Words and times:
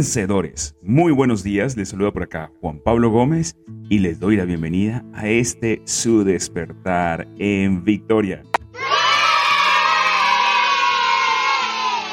Vencedores, 0.00 0.74
muy 0.80 1.12
buenos 1.12 1.42
días, 1.42 1.76
les 1.76 1.90
saluda 1.90 2.10
por 2.10 2.22
acá 2.22 2.50
Juan 2.62 2.80
Pablo 2.82 3.10
Gómez 3.10 3.54
y 3.90 3.98
les 3.98 4.18
doy 4.18 4.34
la 4.34 4.46
bienvenida 4.46 5.04
a 5.12 5.28
este 5.28 5.82
su 5.84 6.24
despertar 6.24 7.28
en 7.38 7.84
victoria. 7.84 8.42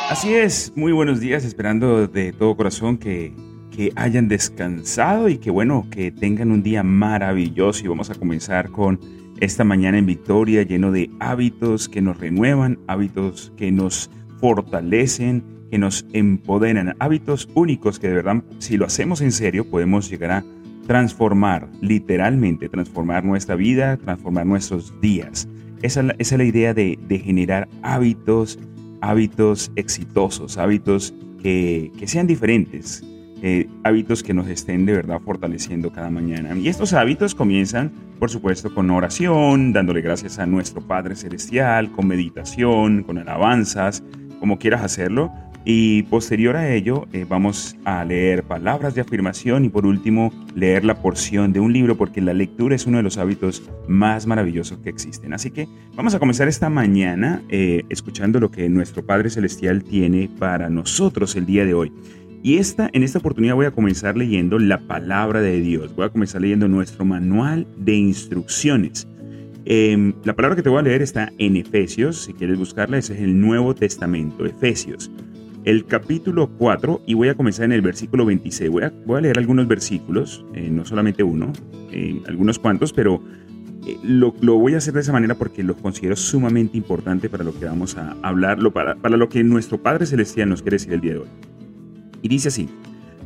Así 0.10 0.34
es, 0.34 0.74
muy 0.76 0.92
buenos 0.92 1.22
días, 1.22 1.46
esperando 1.46 2.10
de 2.10 2.34
todo 2.34 2.58
corazón 2.58 2.98
que, 2.98 3.34
que 3.72 3.94
hayan 3.96 4.28
descansado 4.28 5.30
y 5.30 5.38
que 5.38 5.50
bueno, 5.50 5.88
que 5.90 6.12
tengan 6.12 6.52
un 6.52 6.64
día 6.64 6.84
maravilloso 6.84 7.86
y 7.86 7.88
vamos 7.88 8.10
a 8.10 8.16
comenzar 8.16 8.70
con 8.70 9.00
esta 9.40 9.64
mañana 9.64 9.98
en 9.98 10.06
victoria 10.06 10.64
lleno 10.64 10.92
de 10.92 11.10
hábitos 11.22 11.88
que 11.88 12.02
nos 12.02 12.20
renuevan, 12.20 12.80
hábitos 12.88 13.54
que 13.56 13.72
nos 13.72 14.12
fortalecen, 14.42 15.57
que 15.70 15.78
nos 15.78 16.06
empoderan, 16.14 16.96
hábitos 17.00 17.50
únicos 17.54 18.00
que 18.00 18.08
de 18.08 18.16
verdad, 18.16 18.44
si 18.60 18.78
lo 18.78 18.86
hacemos 18.86 19.22
en 19.22 19.32
serio, 19.32 19.70
podemos 19.70 20.10
llegar 20.10 20.32
a 20.32 20.46
transformar, 20.88 21.68
literalmente 21.82 22.70
transformar 22.70 23.26
nuestra 23.26 23.56
vida, 23.56 23.98
transformar 23.98 24.46
nuestros 24.46 24.94
días. 25.02 25.48
Esa, 25.82 26.02
es 26.18 26.32
la- 26.32 26.44
idea 26.44 26.74
de, 26.74 26.98
de 27.08 27.20
generar 27.20 27.68
hábitos, 27.82 28.58
hábitos 29.02 29.72
exitosos, 29.76 30.58
hábitos 30.58 31.14
que, 31.44 31.92
que 32.00 32.08
sean 32.08 32.26
diferentes, 32.26 33.04
eh, 33.44 33.68
hábitos 33.84 34.24
que 34.24 34.34
nos 34.34 34.48
estén 34.48 34.86
de 34.86 34.94
verdad 34.94 35.20
fortaleciendo 35.24 35.92
cada 35.92 36.10
mañana. 36.10 36.58
Y 36.58 36.70
estos 36.70 36.94
hábitos 36.94 37.36
comienzan, 37.36 37.92
por 38.18 38.32
supuesto, 38.32 38.74
con 38.74 38.90
oración, 38.90 39.74
dándole 39.74 40.02
gracias 40.02 40.40
a 40.40 40.48
nuestro 40.48 40.82
Padre 40.82 41.16
Celestial, 41.16 41.92
con 41.92 42.08
meditación, 42.08 43.04
con 43.04 43.18
alabanzas, 43.20 44.04
como 44.40 44.58
quieras 44.58 44.84
hacerlo. 44.84 45.32
Y 45.70 46.04
posterior 46.04 46.56
a 46.56 46.74
ello 46.74 47.10
eh, 47.12 47.26
vamos 47.28 47.76
a 47.84 48.06
leer 48.06 48.44
palabras 48.44 48.96
de 48.96 49.02
afirmación 49.02 49.66
y 49.66 49.70
por 49.70 49.86
último 49.86 50.32
leer 50.56 50.86
la 50.86 51.02
porción 51.02 51.52
de 51.52 51.60
un 51.60 51.74
libro 51.74 51.98
porque 51.98 52.22
la 52.22 52.34
lectura 52.34 52.74
es 52.74 52.86
uno 52.86 52.96
de 52.96 53.04
los 53.04 53.18
hábitos 53.18 53.70
más 53.86 54.28
maravillosos 54.28 54.78
que 54.78 54.90
existen. 54.90 55.34
Así 55.34 55.52
que 55.52 55.68
vamos 55.94 56.16
a 56.16 56.20
comenzar 56.20 56.48
esta 56.48 56.70
mañana 56.70 57.42
eh, 57.50 57.84
escuchando 57.90 58.40
lo 58.40 58.50
que 58.50 58.70
nuestro 58.70 59.06
Padre 59.06 59.30
Celestial 59.30 59.84
tiene 59.84 60.30
para 60.40 60.70
nosotros 60.70 61.36
el 61.36 61.46
día 61.46 61.66
de 61.66 61.74
hoy. 61.74 61.92
Y 62.42 62.60
esta, 62.60 62.90
en 62.94 63.04
esta 63.04 63.20
oportunidad 63.20 63.56
voy 63.56 63.66
a 63.66 63.72
comenzar 63.72 64.16
leyendo 64.16 64.60
la 64.60 64.88
palabra 64.88 65.42
de 65.42 65.60
Dios. 65.60 65.94
Voy 65.94 66.06
a 66.06 66.10
comenzar 66.12 66.40
leyendo 66.40 66.70
nuestro 66.70 67.04
manual 67.04 67.68
de 67.76 67.94
instrucciones. 67.94 69.06
Em, 69.66 70.14
la 70.24 70.34
palabra 70.34 70.56
que 70.56 70.64
te 70.64 70.70
voy 70.70 70.80
a 70.80 70.84
leer 70.84 71.02
está 71.02 71.34
en 71.38 71.58
Efesios. 71.58 72.24
Si 72.24 72.32
quieres 72.32 72.58
buscarla, 72.58 73.00
ese 73.00 73.16
es 73.16 73.20
el 73.20 73.38
Nuevo 73.42 73.76
Testamento, 73.76 74.46
Efesios. 74.46 75.12
El 75.68 75.84
capítulo 75.86 76.50
4, 76.58 77.02
y 77.06 77.14
voy 77.14 77.28
a 77.28 77.36
comenzar 77.36 77.66
en 77.66 77.74
el 77.74 77.82
versículo 77.82 78.26
26. 78.26 78.72
Voy 78.72 78.84
a, 78.84 79.20
leer 79.22 79.38
algunos 79.38 79.68
versículos, 79.68 80.46
eh, 80.54 80.70
no 80.72 80.86
solamente 80.86 81.24
uno, 81.24 81.52
eh, 81.92 82.22
algunos 82.26 82.58
cuantos, 82.58 82.94
pero 82.94 83.22
eh, 83.86 83.98
lo, 84.02 84.34
lo 84.40 84.56
voy 84.56 84.76
a 84.76 84.78
hacer 84.78 84.94
de 84.94 85.02
esa 85.02 85.12
manera 85.12 85.36
porque 85.36 85.64
lo 85.64 85.76
considero 85.76 86.16
sumamente 86.16 86.78
importante 86.78 87.28
para 87.28 87.44
lo 87.44 87.54
que 87.54 87.66
vamos 87.66 87.98
a 87.98 88.16
hablar, 88.24 88.64
lo- 88.64 88.72
para, 88.72 88.96
para 88.96 89.18
lo 89.18 89.28
que 89.28 89.44
nuestro 89.44 89.78
Padre 89.84 90.06
Celestial 90.06 90.48
nos 90.48 90.62
quiere 90.62 90.76
decir 90.76 90.94
el 90.94 91.02
día 91.02 91.14
de 91.16 91.20
hoy. 91.20 91.28
Y 92.22 92.30
dice 92.30 92.48
así, 92.48 92.70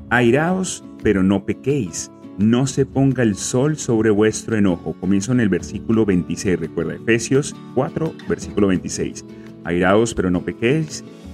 airaos, 0.09 0.83
pero 1.03 1.21
no 1.21 1.45
pequéis, 1.45 2.11
no 2.39 2.65
se 2.65 2.87
ponga 2.87 3.21
el 3.21 3.35
sol 3.35 3.77
sobre 3.77 4.09
vuestro 4.09 4.57
enojo. 4.57 4.95
Comienzo 4.99 5.31
en 5.31 5.41
el 5.41 5.49
versículo 5.49 6.07
26, 6.07 6.59
recuerda, 6.59 6.95
Efesios 6.95 7.55
4, 7.75 8.15
versículo 8.27 8.65
26. 8.65 9.25
Airaos, 9.63 10.15
pero 10.15 10.31
no 10.31 10.41
pequéis, 10.41 11.03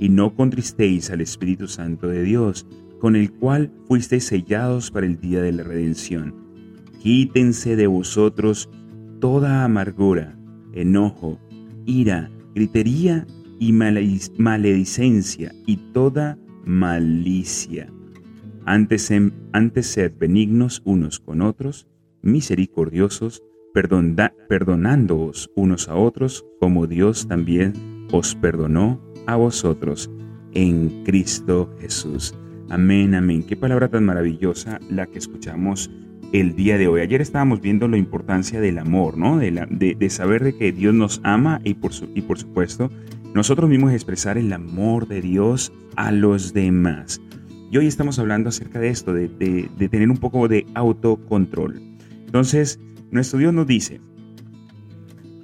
Y 0.00 0.08
no 0.08 0.34
contristéis 0.34 1.10
al 1.10 1.20
Espíritu 1.20 1.68
Santo 1.68 2.08
de 2.08 2.24
Dios, 2.24 2.66
con 2.98 3.14
el 3.14 3.30
cual 3.30 3.70
fuisteis 3.86 4.24
sellados 4.24 4.90
para 4.90 5.06
el 5.06 5.20
día 5.20 5.40
de 5.42 5.52
la 5.52 5.62
redención. 5.62 6.34
Quítense 7.00 7.76
de 7.76 7.86
vosotros 7.86 8.68
toda 9.20 9.64
amargura, 9.64 10.36
enojo, 10.72 11.38
ira, 11.86 12.30
gritería 12.54 13.26
y 13.58 13.72
maledic- 13.72 14.32
maledicencia 14.38 15.52
y 15.66 15.76
toda 15.92 16.38
malicia. 16.64 17.92
Antes, 18.64 19.12
antes 19.52 19.86
sed 19.86 20.12
benignos 20.18 20.82
unos 20.84 21.20
con 21.20 21.42
otros, 21.42 21.86
misericordiosos, 22.22 23.42
perdonándoos 23.72 25.50
unos 25.54 25.88
a 25.88 25.94
otros, 25.94 26.44
como 26.58 26.86
Dios 26.86 27.28
también 27.28 27.72
os 28.12 28.34
perdonó 28.34 29.00
a 29.32 29.36
vosotros 29.36 30.10
en 30.52 31.04
Cristo 31.04 31.74
Jesús. 31.80 32.34
Amén, 32.68 33.14
amén. 33.14 33.42
Qué 33.44 33.56
palabra 33.56 33.88
tan 33.88 34.04
maravillosa 34.04 34.80
la 34.90 35.06
que 35.06 35.18
escuchamos 35.18 35.90
el 36.32 36.54
día 36.54 36.78
de 36.78 36.88
hoy. 36.88 37.00
Ayer 37.00 37.20
estábamos 37.20 37.60
viendo 37.60 37.88
la 37.88 37.96
importancia 37.96 38.60
del 38.60 38.78
amor, 38.78 39.16
¿no? 39.18 39.38
De, 39.38 39.50
la- 39.50 39.66
de- 39.66 40.10
saber 40.10 40.44
de 40.44 40.56
que 40.56 40.72
Dios 40.72 40.94
nos 40.94 41.20
ama 41.24 41.60
y 41.64 41.74
por, 41.74 41.92
y 42.14 42.22
por 42.22 42.38
supuesto 42.38 42.90
nosotros 43.34 43.70
mismos 43.70 43.92
expresar 43.92 44.38
el 44.38 44.52
amor 44.52 45.06
de 45.08 45.20
Dios 45.20 45.72
a 45.96 46.10
los 46.12 46.52
demás. 46.52 47.20
Y 47.70 47.76
hoy 47.78 47.86
estamos 47.86 48.18
hablando 48.18 48.48
acerca 48.48 48.80
de 48.80 48.88
esto, 48.88 49.12
de, 49.12 49.28
de- 49.28 49.68
de 49.76 49.88
tener 49.88 50.10
un 50.10 50.18
poco 50.18 50.48
de 50.48 50.66
autocontrol. 50.74 51.80
Entonces, 52.26 52.80
nuestro 53.12 53.38
Dios 53.38 53.52
nos 53.54 53.66
dice, 53.66 54.00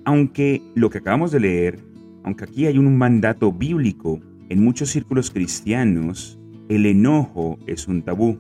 aunque 0.05 0.63
lo 0.75 0.91
que 0.91 0.99
acabamos 0.99 1.31
de 1.33 1.41
leer, 1.41 1.79
aunque 2.27 2.45
aquí 2.45 2.67
hay 2.67 2.77
un 2.77 2.99
mandato 2.99 3.53
bíblico, 3.53 4.21
en 4.49 4.63
muchos 4.63 4.91
círculos 4.91 5.31
cristianos, 5.31 6.41
el 6.69 6.85
enojo 6.85 7.57
es 7.69 7.87
un 7.87 8.03
tabú. 8.03 8.37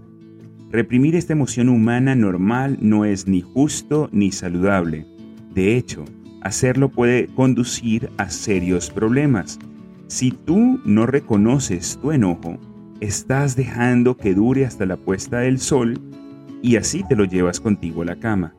Reprimir 0.73 1.15
esta 1.15 1.35
emoción 1.35 1.69
humana 1.69 2.17
normal 2.17 2.79
no 2.81 3.05
es 3.05 3.29
ni 3.29 3.43
justo 3.43 4.09
ni 4.11 4.33
saludable. 4.33 5.07
De 5.55 5.77
hecho, 5.77 6.05
hacerlo 6.43 6.89
puede 6.89 7.29
conducir 7.29 8.11
a 8.17 8.29
serios 8.29 8.91
problemas. 8.91 9.61
Si 10.09 10.33
tú 10.33 10.81
no 10.85 11.07
reconoces 11.07 12.01
tu 12.03 12.11
enojo, 12.11 12.59
estás 13.01 13.55
dejando 13.55 14.17
que 14.17 14.35
dure 14.35 14.67
hasta 14.67 14.85
la 14.85 14.97
puesta 14.97 15.39
del 15.39 15.61
sol 15.61 16.01
y 16.61 16.75
así 16.75 17.05
te 17.09 17.15
lo 17.15 17.25
llevas 17.25 17.61
contigo 17.61 18.03
a 18.03 18.07
la 18.07 18.17
cama. 18.17 18.53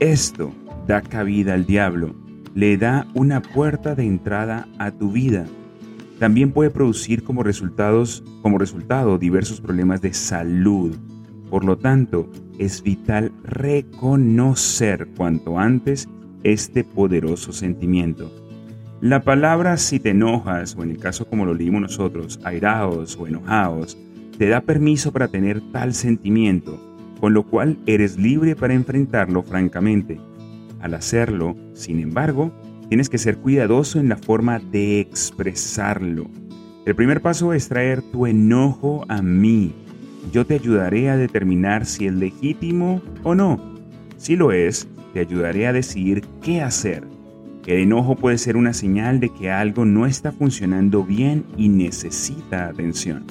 Esto 0.00 0.50
da 0.86 1.02
cabida 1.02 1.52
al 1.52 1.66
diablo, 1.66 2.14
le 2.54 2.76
da 2.76 3.06
una 3.14 3.42
puerta 3.42 3.94
de 3.94 4.04
entrada 4.04 4.68
a 4.78 4.90
tu 4.90 5.12
vida. 5.12 5.46
También 6.18 6.52
puede 6.52 6.70
producir 6.70 7.24
como 7.24 7.42
resultados 7.42 8.22
como 8.42 8.58
resultado 8.58 9.18
diversos 9.18 9.60
problemas 9.60 10.00
de 10.02 10.12
salud. 10.12 10.96
Por 11.50 11.64
lo 11.64 11.76
tanto, 11.78 12.30
es 12.58 12.82
vital 12.82 13.32
reconocer 13.44 15.08
cuanto 15.16 15.58
antes 15.58 16.08
este 16.44 16.84
poderoso 16.84 17.52
sentimiento. 17.52 18.30
La 19.00 19.22
palabra 19.22 19.76
si 19.78 19.98
te 19.98 20.10
enojas, 20.10 20.76
o 20.76 20.82
en 20.82 20.90
el 20.90 20.98
caso 20.98 21.26
como 21.26 21.44
lo 21.44 21.54
leímos 21.54 21.82
nosotros, 21.82 22.38
airaos 22.44 23.16
o 23.18 23.26
enojaos, 23.26 23.98
te 24.38 24.48
da 24.48 24.60
permiso 24.60 25.12
para 25.12 25.28
tener 25.28 25.60
tal 25.72 25.92
sentimiento, 25.92 26.80
con 27.20 27.34
lo 27.34 27.42
cual 27.42 27.78
eres 27.86 28.16
libre 28.16 28.54
para 28.54 28.74
enfrentarlo 28.74 29.42
francamente. 29.42 30.20
Al 30.82 30.94
hacerlo, 30.94 31.56
sin 31.74 32.00
embargo, 32.00 32.52
tienes 32.88 33.08
que 33.08 33.16
ser 33.16 33.38
cuidadoso 33.38 34.00
en 34.00 34.08
la 34.08 34.16
forma 34.16 34.58
de 34.58 35.00
expresarlo. 35.00 36.28
El 36.84 36.96
primer 36.96 37.22
paso 37.22 37.52
es 37.52 37.68
traer 37.68 38.02
tu 38.02 38.26
enojo 38.26 39.04
a 39.08 39.22
mí. 39.22 39.72
Yo 40.32 40.44
te 40.44 40.54
ayudaré 40.54 41.08
a 41.08 41.16
determinar 41.16 41.86
si 41.86 42.08
es 42.08 42.12
legítimo 42.12 43.00
o 43.22 43.36
no. 43.36 43.60
Si 44.16 44.34
lo 44.34 44.50
es, 44.50 44.88
te 45.14 45.20
ayudaré 45.20 45.68
a 45.68 45.72
decidir 45.72 46.22
qué 46.42 46.60
hacer. 46.60 47.04
El 47.66 47.78
enojo 47.78 48.16
puede 48.16 48.38
ser 48.38 48.56
una 48.56 48.72
señal 48.72 49.20
de 49.20 49.28
que 49.28 49.52
algo 49.52 49.84
no 49.84 50.04
está 50.04 50.32
funcionando 50.32 51.04
bien 51.04 51.44
y 51.56 51.68
necesita 51.68 52.66
atención. 52.66 53.24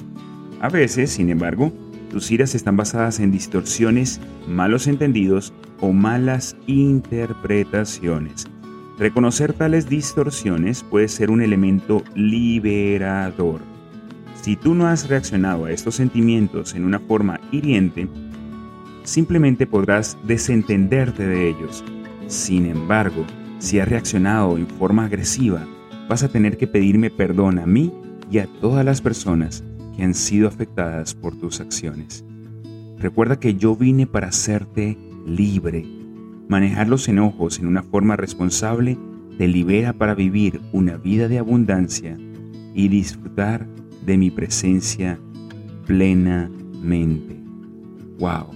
A 0.62 0.70
veces, 0.70 1.10
sin 1.10 1.28
embargo, 1.28 1.70
tus 2.10 2.30
iras 2.30 2.54
están 2.54 2.78
basadas 2.78 3.20
en 3.20 3.30
distorsiones, 3.30 4.20
malos 4.48 4.86
entendidos 4.86 5.52
o 5.82 5.92
malas 5.92 6.56
interpretaciones. 6.66 8.46
Reconocer 8.98 9.52
tales 9.52 9.88
distorsiones 9.88 10.84
puede 10.84 11.08
ser 11.08 11.30
un 11.30 11.42
elemento 11.42 12.04
liberador. 12.14 13.60
Si 14.40 14.54
tú 14.54 14.74
no 14.74 14.86
has 14.86 15.08
reaccionado 15.08 15.64
a 15.64 15.72
estos 15.72 15.96
sentimientos 15.96 16.74
en 16.74 16.84
una 16.84 17.00
forma 17.00 17.40
hiriente, 17.50 18.08
simplemente 19.02 19.66
podrás 19.66 20.16
desentenderte 20.24 21.26
de 21.26 21.48
ellos. 21.48 21.84
Sin 22.28 22.66
embargo, 22.66 23.26
si 23.58 23.80
has 23.80 23.88
reaccionado 23.88 24.56
en 24.56 24.68
forma 24.68 25.06
agresiva, 25.06 25.66
vas 26.08 26.22
a 26.22 26.28
tener 26.28 26.58
que 26.58 26.68
pedirme 26.68 27.10
perdón 27.10 27.58
a 27.58 27.66
mí 27.66 27.92
y 28.30 28.38
a 28.38 28.46
todas 28.60 28.84
las 28.84 29.00
personas 29.00 29.64
que 29.96 30.04
han 30.04 30.14
sido 30.14 30.46
afectadas 30.46 31.12
por 31.12 31.36
tus 31.36 31.60
acciones. 31.60 32.24
Recuerda 32.98 33.40
que 33.40 33.56
yo 33.56 33.74
vine 33.74 34.06
para 34.06 34.28
hacerte 34.28 34.96
libre. 35.26 35.84
Manejar 36.48 36.88
los 36.88 37.08
enojos 37.08 37.58
en 37.58 37.66
una 37.66 37.82
forma 37.82 38.16
responsable 38.16 38.98
te 39.38 39.48
libera 39.48 39.92
para 39.92 40.14
vivir 40.14 40.60
una 40.72 40.96
vida 40.96 41.28
de 41.28 41.38
abundancia 41.38 42.18
y 42.74 42.88
disfrutar 42.88 43.66
de 44.04 44.18
mi 44.18 44.30
presencia 44.30 45.18
plenamente. 45.86 47.40
¡Wow! 48.18 48.48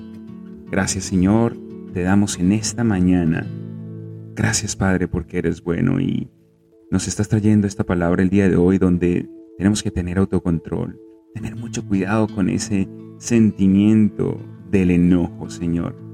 Gracias 0.70 1.04
Señor, 1.04 1.56
te 1.92 2.02
damos 2.02 2.38
en 2.38 2.52
esta 2.52 2.84
mañana. 2.84 3.46
Gracias 4.34 4.76
Padre 4.76 5.08
porque 5.08 5.38
eres 5.38 5.62
bueno 5.62 6.00
y 6.00 6.28
nos 6.90 7.08
estás 7.08 7.28
trayendo 7.28 7.66
esta 7.66 7.84
palabra 7.84 8.22
el 8.22 8.30
día 8.30 8.48
de 8.48 8.56
hoy 8.56 8.78
donde 8.78 9.28
tenemos 9.58 9.82
que 9.82 9.90
tener 9.90 10.18
autocontrol, 10.18 11.00
tener 11.34 11.56
mucho 11.56 11.84
cuidado 11.86 12.28
con 12.28 12.48
ese 12.48 12.88
sentimiento 13.18 14.38
del 14.70 14.90
enojo, 14.90 15.48
Señor. 15.48 16.05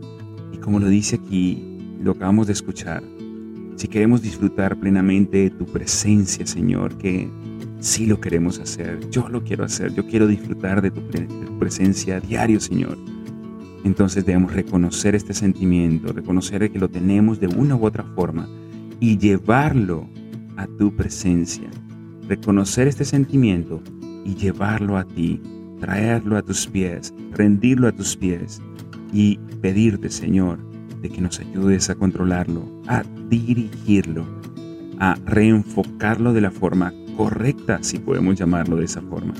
Y 0.52 0.58
como 0.58 0.78
lo 0.78 0.88
dice 0.88 1.16
aquí, 1.16 1.62
lo 2.02 2.12
acabamos 2.12 2.46
de 2.46 2.52
escuchar, 2.52 3.02
si 3.76 3.88
queremos 3.88 4.22
disfrutar 4.22 4.78
plenamente 4.78 5.38
de 5.38 5.50
tu 5.50 5.66
presencia, 5.66 6.46
Señor, 6.46 6.96
que 6.98 7.28
sí 7.80 8.06
lo 8.06 8.20
queremos 8.20 8.58
hacer, 8.60 9.10
yo 9.10 9.28
lo 9.28 9.42
quiero 9.42 9.64
hacer, 9.64 9.92
yo 9.94 10.06
quiero 10.06 10.26
disfrutar 10.26 10.82
de 10.82 10.90
tu, 10.90 11.00
presencia 11.58 12.20
diario, 12.20 12.60
Señor. 12.60 12.96
Entonces 13.84 14.24
debemos 14.24 14.52
reconocer 14.52 15.14
este 15.14 15.34
sentimiento, 15.34 16.12
reconocer 16.12 16.70
que 16.70 16.78
lo 16.78 16.88
tenemos 16.88 17.40
de 17.40 17.48
una 17.48 17.74
u 17.74 17.84
otra 17.84 18.04
forma 18.14 18.48
y 19.00 19.18
llevarlo 19.18 20.08
a 20.56 20.66
tu 20.66 20.94
presencia. 20.94 21.68
Reconocer 22.28 22.86
este 22.86 23.04
sentimiento 23.04 23.82
y 24.24 24.36
llevarlo 24.36 24.96
a 24.96 25.04
ti, 25.04 25.40
traerlo 25.80 26.36
a 26.36 26.42
tus 26.42 26.68
pies, 26.68 27.12
rendirlo 27.32 27.88
a 27.88 27.92
tus 27.92 28.16
pies 28.16 28.62
y 29.12 29.40
pedirte, 29.62 30.10
Señor, 30.10 30.58
de 31.00 31.08
que 31.08 31.20
nos 31.20 31.40
ayudes 31.40 31.88
a 31.88 31.94
controlarlo, 31.94 32.68
a 32.86 33.02
dirigirlo, 33.30 34.26
a 34.98 35.14
reenfocarlo 35.24 36.32
de 36.32 36.42
la 36.42 36.50
forma 36.50 36.92
correcta, 37.16 37.78
si 37.80 37.98
podemos 37.98 38.38
llamarlo 38.38 38.76
de 38.76 38.84
esa 38.84 39.00
forma. 39.00 39.34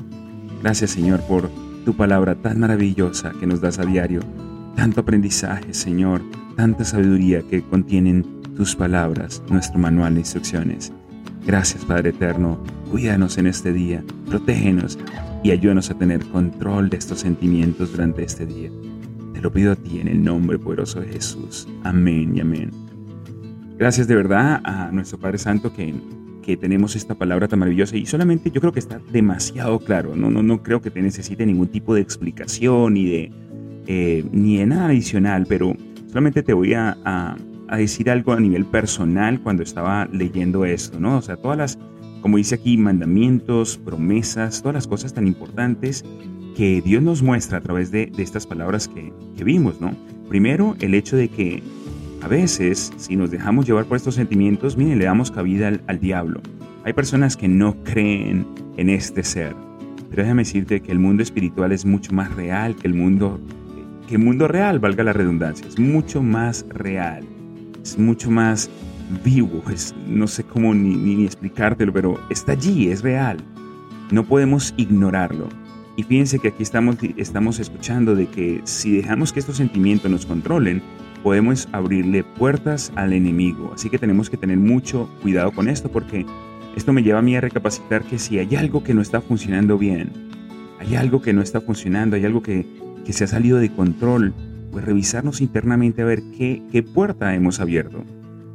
Gracias, 0.62 0.92
Señor, 0.92 1.20
por 1.22 1.50
tu 1.84 1.94
palabra 1.94 2.36
tan 2.36 2.60
maravillosa 2.60 3.32
que 3.38 3.46
nos 3.46 3.60
das 3.60 3.78
a 3.78 3.84
diario. 3.84 4.20
Tanto 4.76 5.00
aprendizaje, 5.00 5.74
Señor, 5.74 6.22
tanta 6.56 6.84
sabiduría 6.84 7.42
que 7.42 7.62
contienen 7.62 8.25
tus 8.56 8.76
palabras, 8.76 9.42
nuestro 9.50 9.78
manual 9.78 10.14
de 10.14 10.20
instrucciones. 10.20 10.92
Gracias, 11.46 11.84
Padre 11.84 12.10
Eterno. 12.10 12.62
Cuídanos 12.90 13.38
en 13.38 13.46
este 13.46 13.72
día, 13.72 14.04
protégenos 14.28 14.98
y 15.42 15.50
ayúdanos 15.50 15.90
a 15.90 15.94
tener 15.94 16.25
control 16.26 16.88
de 16.90 16.98
estos 16.98 17.20
sentimientos 17.20 17.90
durante 17.92 18.22
este 18.22 18.46
día. 18.46 18.70
Lo 19.42 19.52
pido 19.52 19.72
a 19.72 19.76
ti 19.76 20.00
en 20.00 20.08
el 20.08 20.22
nombre 20.22 20.58
poderoso 20.58 21.00
de 21.00 21.08
Jesús. 21.08 21.68
Amén 21.82 22.36
y 22.36 22.40
amén. 22.40 22.70
Gracias 23.76 24.06
de 24.06 24.14
verdad 24.14 24.60
a 24.64 24.90
nuestro 24.92 25.18
Padre 25.18 25.38
Santo 25.38 25.72
que 25.72 25.92
que 26.42 26.56
tenemos 26.56 26.96
esta 26.96 27.14
palabra 27.14 27.48
tan 27.48 27.60
maravillosa 27.60 27.96
y 27.96 28.04
solamente 28.04 28.50
yo 28.50 28.60
creo 28.60 28.72
que 28.72 28.80
está 28.80 29.00
demasiado 29.10 29.78
claro. 29.78 30.14
No, 30.14 30.30
no, 30.30 30.42
no 30.42 30.62
creo 30.62 30.82
que 30.82 30.90
te 30.90 31.00
necesite 31.00 31.46
ningún 31.46 31.68
tipo 31.68 31.94
de 31.94 32.02
explicación 32.02 32.94
ni 32.94 33.06
de, 33.06 33.32
eh, 33.86 34.24
ni 34.32 34.58
de 34.58 34.66
nada 34.66 34.86
adicional, 34.86 35.46
pero 35.48 35.74
solamente 36.08 36.42
te 36.42 36.52
voy 36.52 36.74
a, 36.74 36.98
a, 37.04 37.36
decir 37.76 38.10
algo 38.10 38.32
a 38.32 38.40
nivel 38.40 38.66
personal 38.66 39.40
cuando 39.40 39.62
estaba 39.62 40.06
leyendo 40.12 40.66
esto, 40.66 41.00
¿no? 41.00 41.16
O 41.16 41.22
sea, 41.22 41.36
todas 41.36 41.56
las, 41.56 41.78
como 42.20 42.36
dice 42.36 42.56
aquí, 42.56 42.76
mandamientos, 42.76 43.78
promesas, 43.78 44.60
todas 44.60 44.74
las 44.74 44.86
cosas 44.86 45.14
tan 45.14 45.26
importantes 45.26 46.04
que 46.56 46.81
Dios 46.82 47.02
nos 47.02 47.22
muestra 47.22 47.58
a 47.58 47.60
través 47.60 47.90
de, 47.90 48.12
estas 48.19 48.46
palabras 48.46 48.88
que, 48.88 49.12
vimos, 49.44 49.81
¿no? 49.81 49.94
Primero, 50.28 50.76
el 50.81 50.94
hecho 50.94 51.16
de 51.16 51.28
que 51.28 51.62
a 52.22 52.28
veces, 52.28 52.93
si 52.96 53.16
nos 53.16 53.31
dejamos 53.31 53.66
llevar 53.66 53.87
por 53.87 53.96
estos 53.96 54.14
sentimientos, 54.14 54.76
miren, 54.76 54.99
le 54.99 55.06
damos 55.06 55.31
cabida 55.31 55.72
al, 55.87 56.00
diablo. 56.00 56.40
Hay 56.84 56.93
personas 56.93 57.37
que 57.37 57.49
no 57.49 57.82
creen 57.82 58.46
en 58.76 58.88
este 58.88 59.25
ser, 59.25 59.54
pero 60.08 60.22
déjame 60.22 60.43
decirte 60.43 60.81
que 60.81 60.93
el 60.93 60.99
mundo 60.99 61.22
espiritual 61.22 61.72
es 61.72 61.84
mucho 61.84 62.12
más 62.12 62.32
real 62.34 62.76
que 62.76 62.87
el 62.87 62.94
mundo, 62.94 63.40
que 64.08 64.19
mundo 64.19 64.46
real, 64.46 64.78
valga 64.78 65.02
la 65.02 65.12
redundancia, 65.12 65.66
es 65.66 65.78
mucho 65.78 66.22
más 66.22 66.64
real, 66.69 67.25
es 67.82 67.99
mucho 67.99 68.31
más 68.31 68.70
vivo, 69.25 69.62
es, 69.70 69.94
no 70.06 70.26
sé 70.26 70.44
cómo 70.44 70.75
ni, 70.75 70.94
ni 70.94 71.25
explicártelo, 71.25 71.93
pero 71.93 72.20
está 72.31 72.52
allí, 72.52 72.88
es 72.88 73.02
real. 73.02 73.38
No 74.10 74.25
podemos 74.25 74.75
ignorarlo. 74.76 75.49
Y 75.96 76.04
fíjense 76.04 76.38
que 76.38 76.48
aquí 76.48 76.62
estamos, 76.62 76.96
estamos 77.16 77.58
escuchando 77.58 78.14
de 78.14 78.26
que 78.26 78.62
si 78.64 78.96
dejamos 78.96 79.32
que 79.32 79.40
estos 79.40 79.58
sentimientos 79.58 80.10
nos 80.10 80.24
controlen, 80.24 80.82
podemos 81.22 81.68
abrirle 81.72 82.24
puertas 82.24 82.92
al 82.96 83.12
enemigo. 83.12 83.72
Así 83.74 83.90
que 83.90 83.98
tenemos 83.98 84.30
que 84.30 84.36
tener 84.36 84.56
mucho 84.56 85.08
cuidado 85.20 85.52
con 85.52 85.68
esto 85.68 85.90
porque 85.90 86.24
esto 86.76 86.92
me 86.92 87.02
lleva 87.02 87.18
a 87.18 87.22
mí 87.22 87.36
a 87.36 87.40
recapacitar 87.40 88.02
que 88.02 88.18
si 88.18 88.38
hay 88.38 88.56
algo 88.56 88.82
que 88.82 88.94
no 88.94 89.02
está 89.02 89.20
funcionando 89.20 89.76
bien, 89.76 90.10
hay 90.80 90.96
algo 90.96 91.20
que 91.20 91.34
no 91.34 91.42
está 91.42 91.60
funcionando, 91.60 92.16
hay 92.16 92.24
algo 92.24 92.42
que, 92.42 92.66
que 93.04 93.12
se 93.12 93.24
ha 93.24 93.26
salido 93.26 93.58
de 93.58 93.70
control, 93.70 94.34
pues 94.70 94.84
revisarnos 94.84 95.42
internamente 95.42 96.00
a 96.00 96.06
ver 96.06 96.22
qué, 96.37 96.62
qué 96.72 96.82
puerta 96.82 97.34
hemos 97.34 97.61
abierto. 97.61 98.02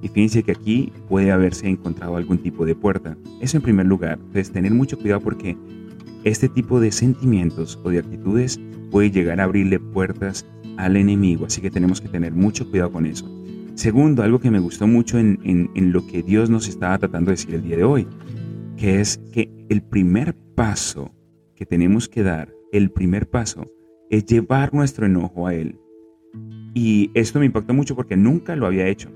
Y 0.02 0.10
fíjense 0.10 0.44
que 0.44 0.52
aquí 0.52 0.92
puede 1.08 1.32
haberse 1.32 1.68
encontrado 1.68 2.18
algún 2.18 2.40
tipo 2.40 2.66
de 2.66 2.76
puerta. 2.76 3.16
Eso 3.42 3.58
en 3.58 3.64
primer 3.64 3.86
lugar. 3.86 4.20
Entonces 4.20 4.52
tener 4.52 4.72
mucho 4.72 4.98
cuidado 4.98 5.22
porque 5.22 5.58
este 6.28 6.50
tipo 6.50 6.80
de 6.80 6.92
sentimientos 6.92 7.80
o 7.84 7.90
de 7.90 8.00
actitudes 8.00 8.60
puede 8.92 9.12
llegar 9.12 9.40
a 9.40 9.46
abrirle 9.46 9.80
puertas 9.80 10.46
al 10.78 10.96
enemigo, 10.96 11.46
así 11.46 11.62
que 11.62 11.72
tenemos 11.72 12.02
que 12.02 12.08
tener 12.08 12.34
mucho 12.34 12.70
cuidado 12.70 12.92
con 12.92 13.06
eso. 13.06 13.26
Segundo, 13.76 14.24
algo 14.24 14.40
que 14.40 14.52
me 14.52 14.60
gustó 14.60 14.88
mucho 14.88 15.20
en, 15.20 15.40
en, 15.44 15.92
lo 15.92 16.06
que 16.08 16.24
Dios 16.24 16.50
nos 16.50 16.68
estaba 16.68 16.98
tratando 16.98 17.30
de 17.30 17.38
decir 17.38 17.54
el 17.54 17.64
día 17.64 17.78
de 17.78 17.84
hoy, 17.84 18.08
que 18.76 19.00
es 19.00 19.20
que 19.32 19.52
el 19.70 19.84
primer 19.84 20.36
paso 20.56 21.12
que 21.56 21.66
tenemos 21.66 22.10
que 22.10 22.24
dar, 22.24 22.52
el 22.72 22.92
primer 22.92 23.30
paso, 23.30 23.66
es 24.10 24.26
llevar 24.26 24.74
nuestro 24.74 25.06
enojo 25.06 25.48
a 25.48 25.54
Él. 25.54 25.80
Y 26.74 27.12
esto 27.14 27.40
me 27.40 27.46
impactó 27.46 27.74
mucho 27.74 27.96
porque 27.96 28.18
nunca 28.18 28.56
lo 28.56 28.66
había 28.66 28.88
hecho. 28.88 29.10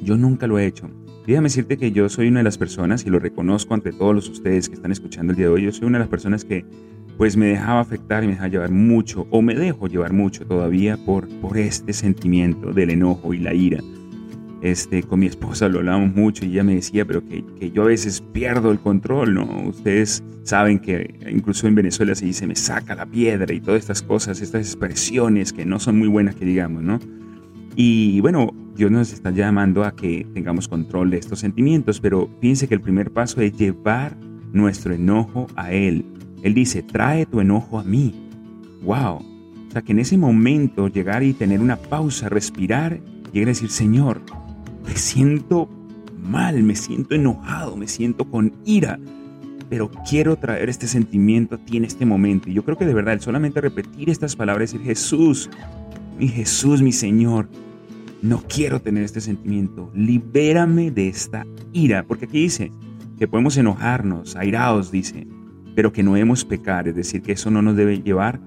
Yo 0.00 0.16
nunca 0.16 0.46
lo 0.46 0.58
he 0.58 0.66
hecho. 0.66 0.88
Déjame 1.26 1.46
decirte 1.46 1.78
que 1.78 1.90
yo 1.90 2.08
soy 2.10 2.28
una 2.28 2.40
de 2.40 2.44
las 2.44 2.58
personas, 2.58 3.06
y 3.06 3.10
lo 3.10 3.18
reconozco 3.18 3.72
ante 3.72 3.92
todos 3.92 4.28
ustedes 4.28 4.68
que 4.68 4.74
están 4.74 4.92
escuchando 4.92 5.32
el 5.32 5.38
día 5.38 5.46
de 5.46 5.52
hoy, 5.52 5.62
yo 5.62 5.72
soy 5.72 5.86
una 5.86 5.98
de 5.98 6.04
las 6.04 6.10
personas 6.10 6.44
que 6.44 6.66
pues 7.16 7.36
me 7.36 7.46
dejaba 7.46 7.80
afectar 7.80 8.22
y 8.22 8.26
me 8.26 8.32
dejaba 8.32 8.48
llevar 8.48 8.70
mucho, 8.70 9.26
o 9.30 9.40
me 9.40 9.54
dejo 9.54 9.86
llevar 9.86 10.12
mucho 10.12 10.44
todavía 10.46 10.98
por, 10.98 11.28
por 11.40 11.56
este 11.56 11.94
sentimiento 11.94 12.72
del 12.72 12.90
enojo 12.90 13.32
y 13.32 13.38
la 13.38 13.54
ira. 13.54 13.80
Este, 14.60 15.02
con 15.02 15.20
mi 15.20 15.26
esposa 15.26 15.68
lo 15.68 15.78
hablamos 15.78 16.14
mucho 16.14 16.44
y 16.44 16.50
ella 16.50 16.64
me 16.64 16.74
decía, 16.74 17.04
pero 17.04 17.26
que, 17.26 17.44
que, 17.58 17.70
yo 17.70 17.82
a 17.82 17.86
veces 17.86 18.22
pierdo 18.32 18.70
el 18.70 18.78
control, 18.78 19.34
¿no? 19.34 19.44
Ustedes 19.68 20.22
saben 20.42 20.78
que 20.78 21.14
incluso 21.30 21.66
en 21.68 21.74
Venezuela 21.74 22.14
se 22.14 22.26
dice, 22.26 22.46
me 22.46 22.56
saca 22.56 22.94
la 22.94 23.06
piedra 23.06 23.52
y 23.52 23.60
todas 23.60 23.80
estas 23.80 24.02
cosas, 24.02 24.40
estas 24.40 24.66
expresiones 24.66 25.52
que 25.52 25.64
no 25.64 25.78
son 25.78 25.98
muy 25.98 26.08
buenas 26.08 26.34
que 26.34 26.44
digamos, 26.44 26.82
¿no? 26.82 26.98
Y 27.76 28.20
bueno, 28.20 28.50
Dios 28.76 28.90
nos 28.90 29.12
está 29.12 29.30
llamando 29.30 29.84
a 29.84 29.94
que 29.94 30.26
tengamos 30.34 30.68
control 30.68 31.10
de 31.10 31.18
estos 31.18 31.40
sentimientos, 31.40 32.00
pero 32.00 32.28
piense 32.40 32.68
que 32.68 32.74
el 32.74 32.80
primer 32.80 33.10
paso 33.10 33.40
es 33.40 33.56
llevar 33.56 34.16
nuestro 34.52 34.94
enojo 34.94 35.48
a 35.56 35.72
Él, 35.72 36.04
él 36.44 36.52
dice, 36.52 36.82
trae 36.82 37.24
tu 37.24 37.40
enojo 37.40 37.78
a 37.78 37.84
mí. 37.84 38.14
¡Wow! 38.82 39.14
O 39.14 39.70
sea, 39.72 39.80
que 39.80 39.92
en 39.92 39.98
ese 39.98 40.18
momento 40.18 40.88
llegar 40.88 41.22
y 41.22 41.32
tener 41.32 41.60
una 41.60 41.76
pausa, 41.76 42.28
respirar, 42.28 43.00
y 43.32 43.40
decir, 43.40 43.70
Señor, 43.70 44.20
me 44.86 44.94
siento 44.94 45.70
mal, 46.22 46.62
me 46.62 46.76
siento 46.76 47.14
enojado, 47.14 47.78
me 47.78 47.88
siento 47.88 48.26
con 48.26 48.52
ira, 48.66 49.00
pero 49.70 49.90
quiero 50.08 50.36
traer 50.36 50.68
este 50.68 50.86
sentimiento 50.86 51.54
a 51.54 51.58
ti 51.58 51.78
en 51.78 51.86
este 51.86 52.04
momento. 52.04 52.50
Y 52.50 52.52
yo 52.52 52.62
creo 52.62 52.76
que 52.76 52.84
de 52.84 52.92
verdad, 52.92 53.18
solamente 53.20 53.62
repetir 53.62 54.10
estas 54.10 54.36
palabras, 54.36 54.70
decir, 54.70 54.86
Jesús, 54.86 55.48
mi 56.18 56.28
Jesús, 56.28 56.82
mi 56.82 56.92
Señor, 56.92 57.48
no 58.22 58.42
quiero 58.48 58.80
tener 58.80 59.02
este 59.02 59.20
sentimiento, 59.20 59.90
libérame 59.94 60.90
de 60.90 61.08
esta 61.08 61.46
ira, 61.72 62.04
porque 62.04 62.24
aquí 62.24 62.40
dice 62.40 62.72
que 63.18 63.28
podemos 63.28 63.56
enojarnos, 63.56 64.34
airados, 64.36 64.90
dice, 64.90 65.26
pero 65.74 65.92
que 65.92 66.02
no 66.02 66.14
debemos 66.14 66.44
pecar, 66.44 66.88
es 66.88 66.96
decir, 66.96 67.22
que 67.22 67.32
eso 67.32 67.50
no 67.50 67.62
nos 67.62 67.76
debe 67.76 68.00
llevar 68.00 68.40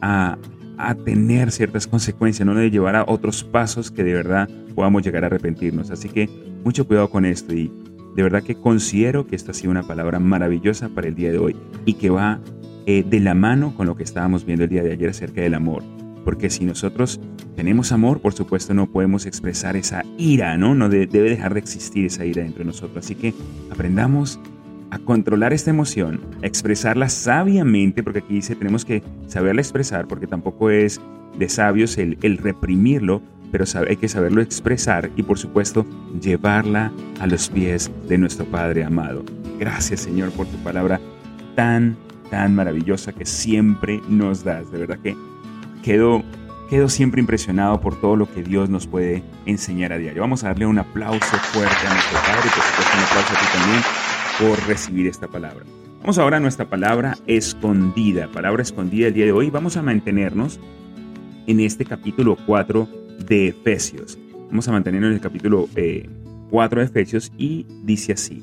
a, 0.00 0.36
a 0.76 0.94
tener 0.94 1.50
ciertas 1.50 1.86
consecuencias, 1.86 2.44
no 2.44 2.52
nos 2.52 2.60
debe 2.60 2.70
llevar 2.70 2.96
a 2.96 3.04
otros 3.06 3.42
pasos 3.44 3.90
que 3.90 4.04
de 4.04 4.14
verdad 4.14 4.48
podamos 4.74 5.02
llegar 5.02 5.24
a 5.24 5.28
arrepentirnos. 5.28 5.90
Así 5.90 6.08
que 6.08 6.28
mucho 6.64 6.86
cuidado 6.86 7.08
con 7.08 7.24
esto 7.24 7.54
y 7.54 7.72
de 8.14 8.22
verdad 8.22 8.42
que 8.42 8.54
considero 8.54 9.26
que 9.26 9.36
esta 9.36 9.52
ha 9.52 9.54
sido 9.54 9.70
una 9.70 9.82
palabra 9.82 10.18
maravillosa 10.18 10.88
para 10.88 11.08
el 11.08 11.14
día 11.14 11.30
de 11.32 11.38
hoy 11.38 11.56
y 11.86 11.94
que 11.94 12.10
va 12.10 12.40
eh, 12.86 13.04
de 13.08 13.20
la 13.20 13.34
mano 13.34 13.74
con 13.76 13.86
lo 13.86 13.96
que 13.96 14.02
estábamos 14.02 14.44
viendo 14.44 14.64
el 14.64 14.70
día 14.70 14.82
de 14.82 14.92
ayer 14.92 15.08
acerca 15.08 15.40
del 15.40 15.54
amor. 15.54 15.82
Porque 16.24 16.50
si 16.50 16.64
nosotros 16.64 17.20
tenemos 17.56 17.92
amor, 17.92 18.20
por 18.20 18.32
supuesto 18.32 18.74
no 18.74 18.90
podemos 18.90 19.26
expresar 19.26 19.76
esa 19.76 20.04
ira, 20.18 20.56
¿no? 20.56 20.74
No 20.74 20.88
debe 20.88 21.30
dejar 21.30 21.54
de 21.54 21.60
existir 21.60 22.06
esa 22.06 22.24
ira 22.24 22.42
dentro 22.42 22.60
de 22.60 22.66
nosotros. 22.66 23.04
Así 23.04 23.14
que 23.14 23.34
aprendamos 23.70 24.38
a 24.90 24.98
controlar 24.98 25.52
esta 25.52 25.70
emoción, 25.70 26.20
a 26.42 26.46
expresarla 26.46 27.08
sabiamente, 27.08 28.02
porque 28.02 28.18
aquí 28.18 28.34
dice 28.34 28.54
tenemos 28.54 28.84
que 28.84 29.02
saberla 29.26 29.62
expresar, 29.62 30.06
porque 30.06 30.26
tampoco 30.26 30.70
es 30.70 31.00
de 31.38 31.48
sabios 31.48 31.96
el, 31.96 32.18
el 32.20 32.36
reprimirlo, 32.36 33.22
pero 33.50 33.64
hay 33.88 33.96
que 33.96 34.08
saberlo 34.08 34.42
expresar 34.42 35.10
y 35.16 35.22
por 35.22 35.38
supuesto 35.38 35.86
llevarla 36.20 36.92
a 37.20 37.26
los 37.26 37.48
pies 37.48 37.90
de 38.06 38.18
nuestro 38.18 38.44
Padre 38.44 38.84
amado. 38.84 39.24
Gracias 39.58 40.00
Señor 40.00 40.30
por 40.32 40.46
tu 40.46 40.56
palabra 40.58 41.00
tan, 41.54 41.96
tan 42.30 42.54
maravillosa 42.54 43.12
que 43.12 43.24
siempre 43.24 44.00
nos 44.08 44.44
das. 44.44 44.70
De 44.72 44.78
verdad 44.78 44.98
que 44.98 45.16
quedo, 45.82 46.22
siempre 46.88 47.20
impresionado 47.20 47.80
por 47.80 48.00
todo 48.00 48.16
lo 48.16 48.32
que 48.32 48.42
Dios 48.42 48.70
nos 48.70 48.86
puede 48.86 49.22
enseñar 49.44 49.92
a 49.92 49.98
diario. 49.98 50.22
Vamos 50.22 50.42
a 50.44 50.48
darle 50.48 50.66
un 50.66 50.78
aplauso 50.78 51.36
fuerte 51.36 51.86
a 51.86 51.92
nuestro 51.92 52.18
Padre 52.20 52.46
y 52.46 52.54
por 52.54 52.62
supuesto 52.62 52.96
un 52.96 53.04
aplauso 53.04 53.32
a 53.32 53.38
ti 53.38 53.46
también 53.52 53.82
por 54.38 54.68
recibir 54.68 55.06
esta 55.06 55.28
palabra. 55.28 55.64
Vamos 56.00 56.18
ahora 56.18 56.38
a 56.38 56.40
nuestra 56.40 56.68
palabra 56.68 57.18
escondida, 57.26 58.28
palabra 58.28 58.62
escondida 58.62 59.08
el 59.08 59.14
día 59.14 59.26
de 59.26 59.32
hoy. 59.32 59.50
Vamos 59.50 59.76
a 59.76 59.82
mantenernos 59.82 60.58
en 61.46 61.60
este 61.60 61.84
capítulo 61.84 62.36
4 62.46 62.88
de 63.26 63.48
Efesios. 63.48 64.18
Vamos 64.48 64.66
a 64.68 64.72
mantenernos 64.72 65.10
en 65.10 65.14
el 65.14 65.20
capítulo 65.20 65.68
4 66.50 66.80
eh, 66.80 66.84
de 66.84 66.90
Efesios 66.90 67.32
y 67.36 67.66
dice 67.84 68.14
así. 68.14 68.42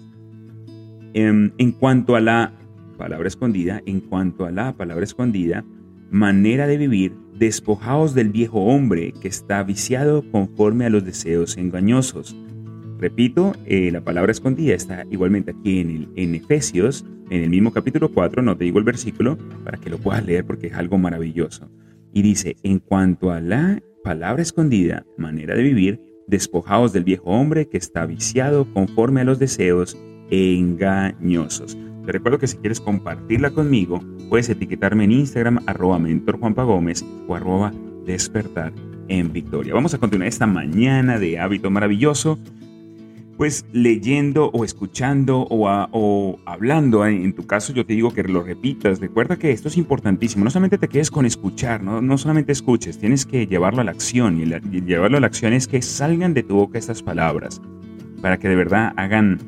En, 1.14 1.54
en 1.58 1.72
cuanto 1.72 2.16
a 2.16 2.22
la 2.22 2.54
palabra 2.98 3.28
escondida, 3.28 3.82
en 3.86 4.02
cuanto 4.02 4.46
a 4.46 4.52
la 4.52 4.74
palabra 4.74 5.04
escondida, 5.04 5.66
manera 6.12 6.68
de 6.68 6.78
vivir, 6.78 7.14
despojaos 7.38 8.14
del 8.14 8.30
viejo 8.30 8.60
hombre 8.62 9.14
que 9.22 9.28
está 9.28 9.64
viciado 9.64 10.24
conforme 10.32 10.86
a 10.86 10.90
los 10.90 11.06
deseos 11.06 11.58
engañosos. 11.58 12.36
Repito, 13.00 13.54
eh, 13.66 13.92
la 13.92 14.02
palabra 14.02 14.32
escondida 14.32 14.76
está 14.76 15.06
igualmente 15.10 15.52
aquí 15.52 15.80
en, 15.80 15.90
el, 15.90 16.10
en 16.16 16.36
Efesios, 16.36 17.06
en 17.30 17.44
el 17.44 17.50
mismo 17.50 17.72
capítulo 17.72 18.12
4, 18.12 18.42
no 18.42 18.58
te 18.58 18.66
digo 18.66 18.80
el 18.80 18.84
versículo 18.84 19.38
para 19.64 19.78
que 19.78 19.90
lo 19.90 20.00
puedas 20.00 20.26
leer 20.26 20.46
porque 20.46 20.68
es 20.68 20.74
algo 20.74 20.98
maravilloso. 20.98 21.70
Y 22.14 22.24
dice, 22.24 22.58
en 22.64 22.80
cuanto 22.80 23.32
a 23.32 23.40
la 23.40 23.82
palabra 24.04 24.42
escondida, 24.42 25.06
manera 25.18 25.56
de 25.56 25.64
vivir, 25.64 26.02
despojados 26.28 26.92
del 26.92 27.04
viejo 27.04 27.30
hombre 27.32 27.68
que 27.68 27.78
está 27.78 28.06
viciado 28.06 28.72
conforme 28.74 29.22
a 29.22 29.24
los 29.24 29.40
deseos 29.40 29.98
engañosos. 30.30 31.78
Te 32.06 32.12
recuerdo 32.12 32.40
que 32.40 32.48
si 32.48 32.58
quieres 32.58 32.80
compartirla 32.80 33.52
conmigo, 33.52 34.02
puedes 34.30 34.50
etiquetarme 34.50 35.04
en 35.04 35.12
Instagram 35.12 35.60
arroba 35.66 36.00
mentor 36.00 36.40
Gómez 36.40 37.06
o 37.28 37.36
arroba 37.36 37.72
despertar 38.06 38.74
en 39.08 39.32
victoria. 39.34 39.74
Vamos 39.74 39.94
a 39.94 39.98
continuar 39.98 40.28
esta 40.28 40.48
mañana 40.48 41.20
de 41.20 41.40
hábito 41.40 41.70
maravilloso 41.70 42.40
pues 43.40 43.66
leyendo 43.72 44.52
o 44.52 44.66
escuchando 44.66 45.48
o, 45.50 46.40
hablando, 46.46 47.06
en 47.06 47.32
tu 47.34 47.48
caso 47.48 47.72
yo 47.72 47.86
te 47.86 47.94
digo 47.94 48.14
que 48.14 48.22
lo 48.24 48.44
repitas, 48.44 49.00
recuerda 49.00 49.38
que 49.38 49.52
esto 49.52 49.70
es 49.70 49.78
importantísimo, 49.78 50.44
no 50.44 50.50
solamente 50.50 50.78
te 50.78 50.90
quedes 50.90 51.10
con 51.10 51.26
escuchar, 51.26 51.82
no, 51.82 52.02
no 52.02 52.18
solamente 52.18 52.52
escuches, 52.52 53.00
tienes 53.00 53.26
que 53.26 53.48
llevarlo 53.48 53.80
a 53.80 53.86
la 53.86 53.92
acción 53.92 54.42
y, 54.42 54.82
llevarlo 54.82 55.16
a 55.16 55.22
la 55.22 55.28
acción 55.28 55.54
es 55.54 55.70
que 55.70 55.82
salgan 55.82 56.34
de 56.34 56.44
tu 56.44 56.56
boca 56.56 56.78
estas 56.78 57.02
palabras 57.02 57.62
para 58.22 58.40
que 58.40 58.50
de 58.50 58.58
verdad 58.58 58.92
hagan, 58.98 59.40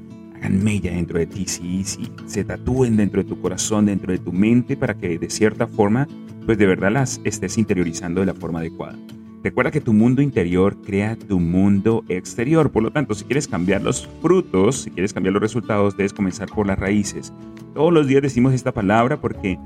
hagan 0.42 0.64
mella 0.64 0.92
dentro 0.92 1.20
de 1.20 1.28
ti, 1.28 1.46
sí, 1.48 1.84
sí, 1.84 2.12
se 2.26 2.44
tatúen 2.44 2.98
dentro 2.98 3.24
de 3.24 3.30
tu 3.30 3.40
corazón, 3.40 3.86
dentro 3.86 4.12
de 4.12 4.18
tu 4.18 4.32
mente 4.32 4.76
para 4.76 4.96
que 4.96 5.18
de 5.20 5.30
cierta 5.30 5.68
forma 5.68 6.08
pues 6.46 6.58
de 6.58 6.66
verdad 6.66 6.92
las 6.92 7.22
estés 7.24 7.58
interiorizando 7.58 8.22
de 8.22 8.26
la 8.26 8.34
forma 8.34 8.60
adecuada. 8.60 8.98
Recuerda 9.44 9.72
que 9.72 9.82
tu 9.82 9.94
mundo 9.94 10.22
interior 10.22 10.78
crea 10.84 11.16
tu 11.16 11.40
mundo 11.40 12.04
exterior. 12.10 12.72
Por 12.72 12.84
lo 12.84 12.92
tanto, 12.92 13.16
si 13.16 13.26
quieres 13.26 13.48
cambiar 13.48 13.82
los 13.82 14.08
frutos, 14.22 14.84
si 14.84 14.92
quieres 14.92 15.14
cambiar 15.14 15.34
los 15.34 15.42
resultados, 15.42 15.98
debes 15.98 16.14
comenzar 16.14 16.48
por 16.50 16.68
las 16.68 16.78
raíces. 16.78 17.34
Todos 17.74 17.92
los 17.92 18.08
días 18.08 18.22
decimos 18.22 18.54
esta 18.54 18.72
palabra 18.72 19.20
porque 19.20 19.58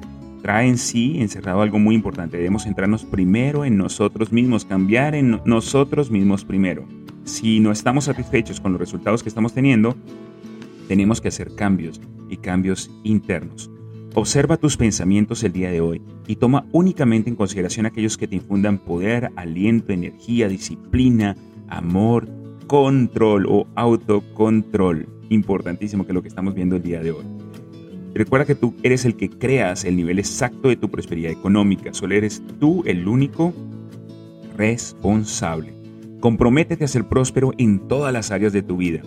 trae 0.41 0.67
en 0.67 0.77
sí 0.77 1.19
encerrado 1.19 1.61
algo 1.61 1.77
muy 1.77 1.95
importante. 1.95 2.37
Debemos 2.37 2.63
centrarnos 2.63 3.03
primero 3.03 3.65
en 3.65 3.77
nosotros 3.77 4.31
mismos, 4.31 4.63
cambiar 4.63 5.13
en 5.13 5.41
nosotros 5.43 6.09
mismos 6.09 6.45
primero. 6.45 6.85
Si 7.25 7.59
no 7.59 7.71
estamos 7.71 8.05
satisfechos 8.05 8.61
con 8.61 8.71
los 8.71 8.79
resultados 8.79 9.23
que 9.23 9.29
estamos 9.29 9.53
teniendo, 9.53 9.97
tenemos 10.87 11.21
que 11.21 11.29
hacer 11.29 11.55
cambios 11.55 12.01
y 12.29 12.37
cambios 12.37 12.91
internos. 13.03 13.69
Observa 14.13 14.57
tus 14.57 14.77
pensamientos 14.77 15.43
el 15.43 15.51
día 15.51 15.69
de 15.71 15.81
hoy 15.81 16.01
y 16.25 16.37
toma 16.37 16.65
únicamente 16.71 17.29
en 17.29 17.35
consideración 17.35 17.85
aquellos 17.85 18.17
que 18.17 18.27
te 18.27 18.35
infundan 18.35 18.77
poder, 18.77 19.29
aliento, 19.35 19.91
energía, 19.91 20.47
disciplina, 20.47 21.35
amor, 21.67 22.27
control 22.67 23.45
o 23.47 23.67
autocontrol. 23.75 25.07
Importantísimo 25.29 26.07
que 26.07 26.13
lo 26.13 26.21
que 26.21 26.29
estamos 26.29 26.53
viendo 26.53 26.77
el 26.77 26.83
día 26.83 27.01
de 27.01 27.11
hoy. 27.11 27.25
Recuerda 28.13 28.45
que 28.45 28.55
tú 28.55 28.73
eres 28.83 29.03
el 29.03 29.17
que 29.17 29.29
creas 29.29 29.83
el 29.83 29.97
nivel 29.97 30.19
exacto 30.19 30.69
de 30.69 30.77
tu 30.77 30.89
prosperidad 30.89 31.33
económica. 31.33 31.93
Solo 31.93 32.15
eres 32.15 32.41
tú 32.61 32.83
el 32.85 33.09
único 33.09 33.53
responsable. 34.55 35.73
Comprométete 36.21 36.85
a 36.85 36.87
ser 36.87 37.03
próspero 37.03 37.51
en 37.57 37.89
todas 37.89 38.13
las 38.13 38.31
áreas 38.31 38.53
de 38.53 38.63
tu 38.63 38.77
vida. 38.77 39.01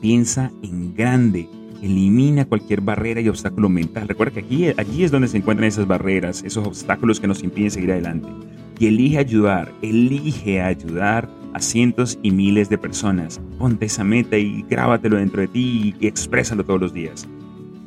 Piensa 0.00 0.50
en 0.62 0.94
grande 0.94 1.48
Elimina 1.82 2.44
cualquier 2.44 2.80
barrera 2.80 3.20
y 3.20 3.28
obstáculo 3.28 3.68
mental. 3.68 4.08
Recuerda 4.08 4.34
que 4.34 4.40
aquí, 4.40 4.66
allí 4.76 5.04
es 5.04 5.12
donde 5.12 5.28
se 5.28 5.36
encuentran 5.36 5.68
esas 5.68 5.86
barreras, 5.86 6.42
esos 6.44 6.66
obstáculos 6.66 7.20
que 7.20 7.28
nos 7.28 7.42
impiden 7.42 7.70
seguir 7.70 7.92
adelante. 7.92 8.28
Y 8.80 8.86
elige 8.86 9.18
ayudar, 9.18 9.72
elige 9.80 10.60
ayudar 10.60 11.28
a 11.54 11.60
cientos 11.60 12.18
y 12.22 12.32
miles 12.32 12.68
de 12.68 12.78
personas. 12.78 13.40
Ponte 13.58 13.86
esa 13.86 14.02
meta 14.02 14.36
y 14.36 14.64
grábatelo 14.68 15.18
dentro 15.18 15.40
de 15.40 15.48
ti 15.48 15.94
y 16.00 16.06
exprésalo 16.06 16.64
todos 16.64 16.80
los 16.80 16.92
días. 16.92 17.28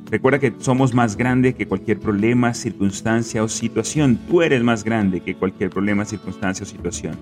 Recuerda 0.10 0.40
que 0.40 0.54
somos 0.60 0.94
más 0.94 1.16
grande 1.16 1.54
que 1.54 1.68
cualquier 1.68 2.00
problema, 2.00 2.54
circunstancia 2.54 3.44
o 3.44 3.50
situación. 3.50 4.20
Tú 4.30 4.42
eres 4.42 4.64
más 4.64 4.84
grande 4.84 5.22
que 5.22 5.36
cualquier 5.36 5.70
problema, 5.70 6.06
circunstancia 6.06 6.64
o 6.64 6.68
situación. 6.68 7.18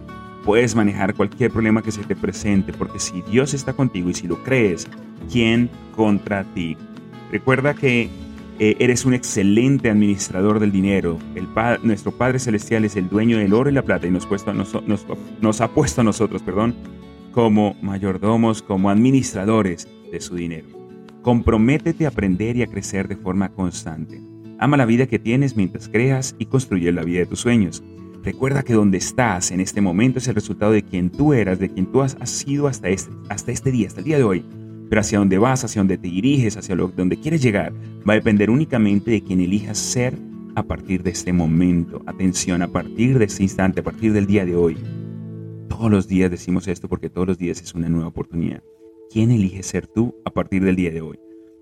Puedes 0.49 0.75
manejar 0.75 1.13
cualquier 1.13 1.51
problema 1.51 1.83
que 1.83 1.91
se 1.91 2.03
te 2.03 2.15
presente, 2.15 2.73
porque 2.73 2.97
si 2.97 3.21
Dios 3.21 3.53
está 3.53 3.73
contigo 3.73 4.09
y 4.09 4.15
si 4.15 4.27
lo 4.27 4.43
crees, 4.43 4.87
¿quién 5.31 5.69
contra 5.95 6.43
ti? 6.43 6.75
Recuerda 7.31 7.75
que 7.75 8.09
eh, 8.57 8.75
eres 8.79 9.05
un 9.05 9.13
excelente 9.13 9.91
administrador 9.91 10.59
del 10.59 10.71
dinero. 10.71 11.19
El 11.35 11.47
nuestro 11.83 12.11
Padre 12.11 12.39
Celestial 12.39 12.83
es 12.83 12.95
el 12.95 13.09
dueño 13.09 13.37
del 13.37 13.53
oro 13.53 13.69
y 13.69 13.73
la 13.73 13.83
plata 13.83 14.07
y 14.07 14.09
nos, 14.09 14.25
ha 14.25 15.67
puesto 15.67 16.01
a 16.01 16.03
nosotros 16.03 16.41
perdón, 16.41 16.73
como 17.31 17.75
mayordomos, 17.83 18.63
como 18.63 18.89
administradores 18.89 19.87
de 20.11 20.19
su 20.19 20.33
dinero. 20.33 20.67
Comprométete 21.21 22.05
a 22.05 22.09
aprender 22.09 22.57
y 22.57 22.63
a 22.63 22.67
crecer 22.67 23.07
de 23.07 23.17
forma 23.17 23.49
constante. 23.49 24.19
Ama 24.57 24.77
la 24.77 24.87
vida 24.87 25.05
que 25.05 25.19
tienes 25.19 25.55
mientras 25.55 25.87
creas 25.89 26.35
y 26.39 26.47
construye 26.47 26.91
la 26.91 27.03
vida 27.03 27.19
de 27.19 27.27
tus 27.27 27.41
sueños. 27.41 27.83
Recuerda 28.23 28.63
que 28.63 28.73
donde 28.73 28.97
estás 28.97 29.51
en 29.51 29.61
este 29.61 29.79
momento 29.79 30.19
es 30.19 30.27
el 30.27 30.35
resultado 30.35 30.73
de 30.73 30.83
quien 30.83 31.09
tú 31.09 31.33
eras, 31.33 31.59
de 31.59 31.69
quien 31.69 31.85
tú 31.85 32.01
has, 32.01 32.17
sido 32.23 32.67
hasta 32.67 32.89
este, 32.89 33.11
hasta 33.29 33.51
este 33.51 33.71
día, 33.71 33.87
hasta 33.87 34.01
el 34.01 34.05
día 34.05 34.17
de 34.17 34.23
hoy. 34.23 34.45
Pero 34.89 35.01
hacia 35.01 35.19
dónde 35.19 35.37
vas, 35.37 35.63
hacia 35.63 35.79
dónde 35.79 35.97
te 35.97 36.09
diriges, 36.09 36.57
hacia 36.57 36.75
lo, 36.75 36.89
donde 36.89 37.19
quieres 37.19 37.41
llegar, 37.41 37.73
va 38.07 38.13
a 38.13 38.15
depender 38.17 38.49
únicamente 38.49 39.11
de 39.11 39.23
quien 39.23 39.39
elijas 39.39 39.77
ser 39.77 40.17
a 40.55 40.63
partir 40.63 41.03
de 41.03 41.11
este 41.11 41.31
momento. 41.31 42.01
Atención, 42.05 42.61
a 42.61 42.67
partir 42.67 43.19
de 43.19 43.25
este 43.25 43.43
instante, 43.43 43.79
a 43.79 43.83
partir 43.83 44.11
del 44.11 44.25
día 44.25 44.45
de 44.45 44.55
hoy. 44.55 44.77
Todos 45.69 45.89
los 45.89 46.07
días 46.07 46.29
decimos 46.29 46.67
esto 46.67 46.89
porque 46.89 47.09
todos 47.09 47.27
los 47.27 47.37
días 47.37 47.61
es 47.61 47.73
una 47.73 47.87
nueva 47.87 48.07
oportunidad. 48.07 48.63
¿Quién 49.11 49.31
elige 49.31 49.63
ser 49.63 49.87
tú 49.87 50.15
a 50.25 50.31
partir 50.31 50.63
del 50.63 50.75
día 50.75 50.91
de 50.91 51.01
hoy? 51.01 51.19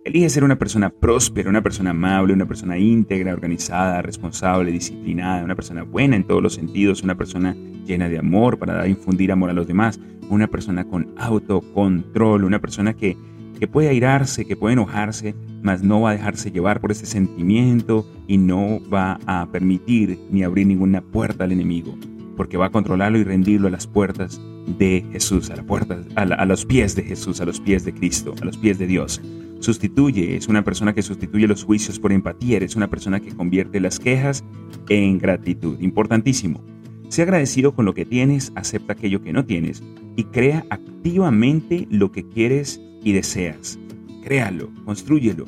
Elige 0.07 0.29
ser 0.29 0.45
una 0.45 0.57
persona 0.57 0.89
próspera, 0.89 1.49
una 1.49 1.61
persona 1.61 1.89
amable, 1.89 2.33
una 2.33 2.45
persona 2.45 2.77
íntegra, 2.77 3.33
organizada, 3.33 4.01
responsable, 4.01 4.71
disciplinada, 4.71 5.43
una 5.43 5.53
persona 5.53 5.83
buena 5.83 6.15
en 6.15 6.23
todos 6.23 6.41
los 6.41 6.53
sentidos, 6.53 7.03
una 7.03 7.15
persona 7.15 7.57
llena 7.85 8.07
de 8.07 8.17
amor 8.17 8.57
para 8.57 8.87
infundir 8.87 9.33
amor 9.33 9.49
a 9.49 9.53
los 9.53 9.67
demás, 9.67 9.99
una 10.29 10.47
persona 10.47 10.85
con 10.85 11.13
autocontrol, 11.17 12.45
una 12.45 12.61
persona 12.61 12.93
que, 12.93 13.17
que 13.59 13.67
puede 13.67 13.89
airarse, 13.89 14.45
que 14.45 14.55
puede 14.55 14.73
enojarse, 14.75 15.35
mas 15.61 15.83
no 15.83 15.99
va 15.99 16.11
a 16.11 16.13
dejarse 16.13 16.51
llevar 16.51 16.79
por 16.79 16.91
ese 16.91 17.05
sentimiento 17.05 18.09
y 18.27 18.37
no 18.37 18.79
va 18.89 19.19
a 19.25 19.51
permitir 19.51 20.17
ni 20.31 20.41
abrir 20.41 20.67
ninguna 20.67 21.01
puerta 21.01 21.43
al 21.43 21.51
enemigo. 21.51 21.97
porque 22.37 22.55
va 22.55 22.67
a 22.67 22.71
controlarlo 22.71 23.17
y 23.17 23.25
rendirlo 23.25 23.67
a 23.67 23.71
las 23.71 23.87
puertas 23.87 24.39
de 24.77 25.03
Jesús, 25.11 25.49
a, 25.49 25.57
la 25.57 25.63
puerta, 25.63 25.97
a, 26.15 26.45
los 26.45 26.65
pies 26.65 26.95
de 26.95 27.03
Jesús, 27.03 27.41
a 27.41 27.45
los 27.45 27.59
pies 27.59 27.83
de 27.83 27.93
Cristo, 27.93 28.35
a 28.41 28.45
los 28.45 28.57
pies 28.57 28.77
de 28.77 28.85
Dios. 28.85 29.21
Sustituye, 29.59 30.35
es 30.35 30.47
una 30.47 30.63
persona 30.63 30.93
que 30.93 31.01
sustituye 31.01 31.47
los 31.47 31.63
juicios 31.63 31.99
por 31.99 32.11
empatía, 32.11 32.59
es 32.59 32.75
una 32.75 32.89
persona 32.89 33.19
que 33.19 33.33
convierte 33.33 33.79
las 33.79 33.99
quejas 33.99 34.43
en 34.89 35.17
gratitud. 35.17 35.79
Importantísimo. 35.79 36.63
Sea 37.09 37.23
agradecido 37.23 37.73
con 37.73 37.85
lo 37.85 37.93
que 37.93 38.05
tienes, 38.05 38.51
acepta 38.55 38.93
aquello 38.93 39.21
que 39.21 39.33
no 39.33 39.45
tienes 39.45 39.81
y 40.15 40.25
crea 40.25 40.65
activamente 40.69 41.87
lo 41.89 42.11
que 42.11 42.27
quieres 42.27 42.81
y 43.03 43.13
deseas. 43.13 43.79
Créalo, 44.23 44.69
construyelo. 44.85 45.45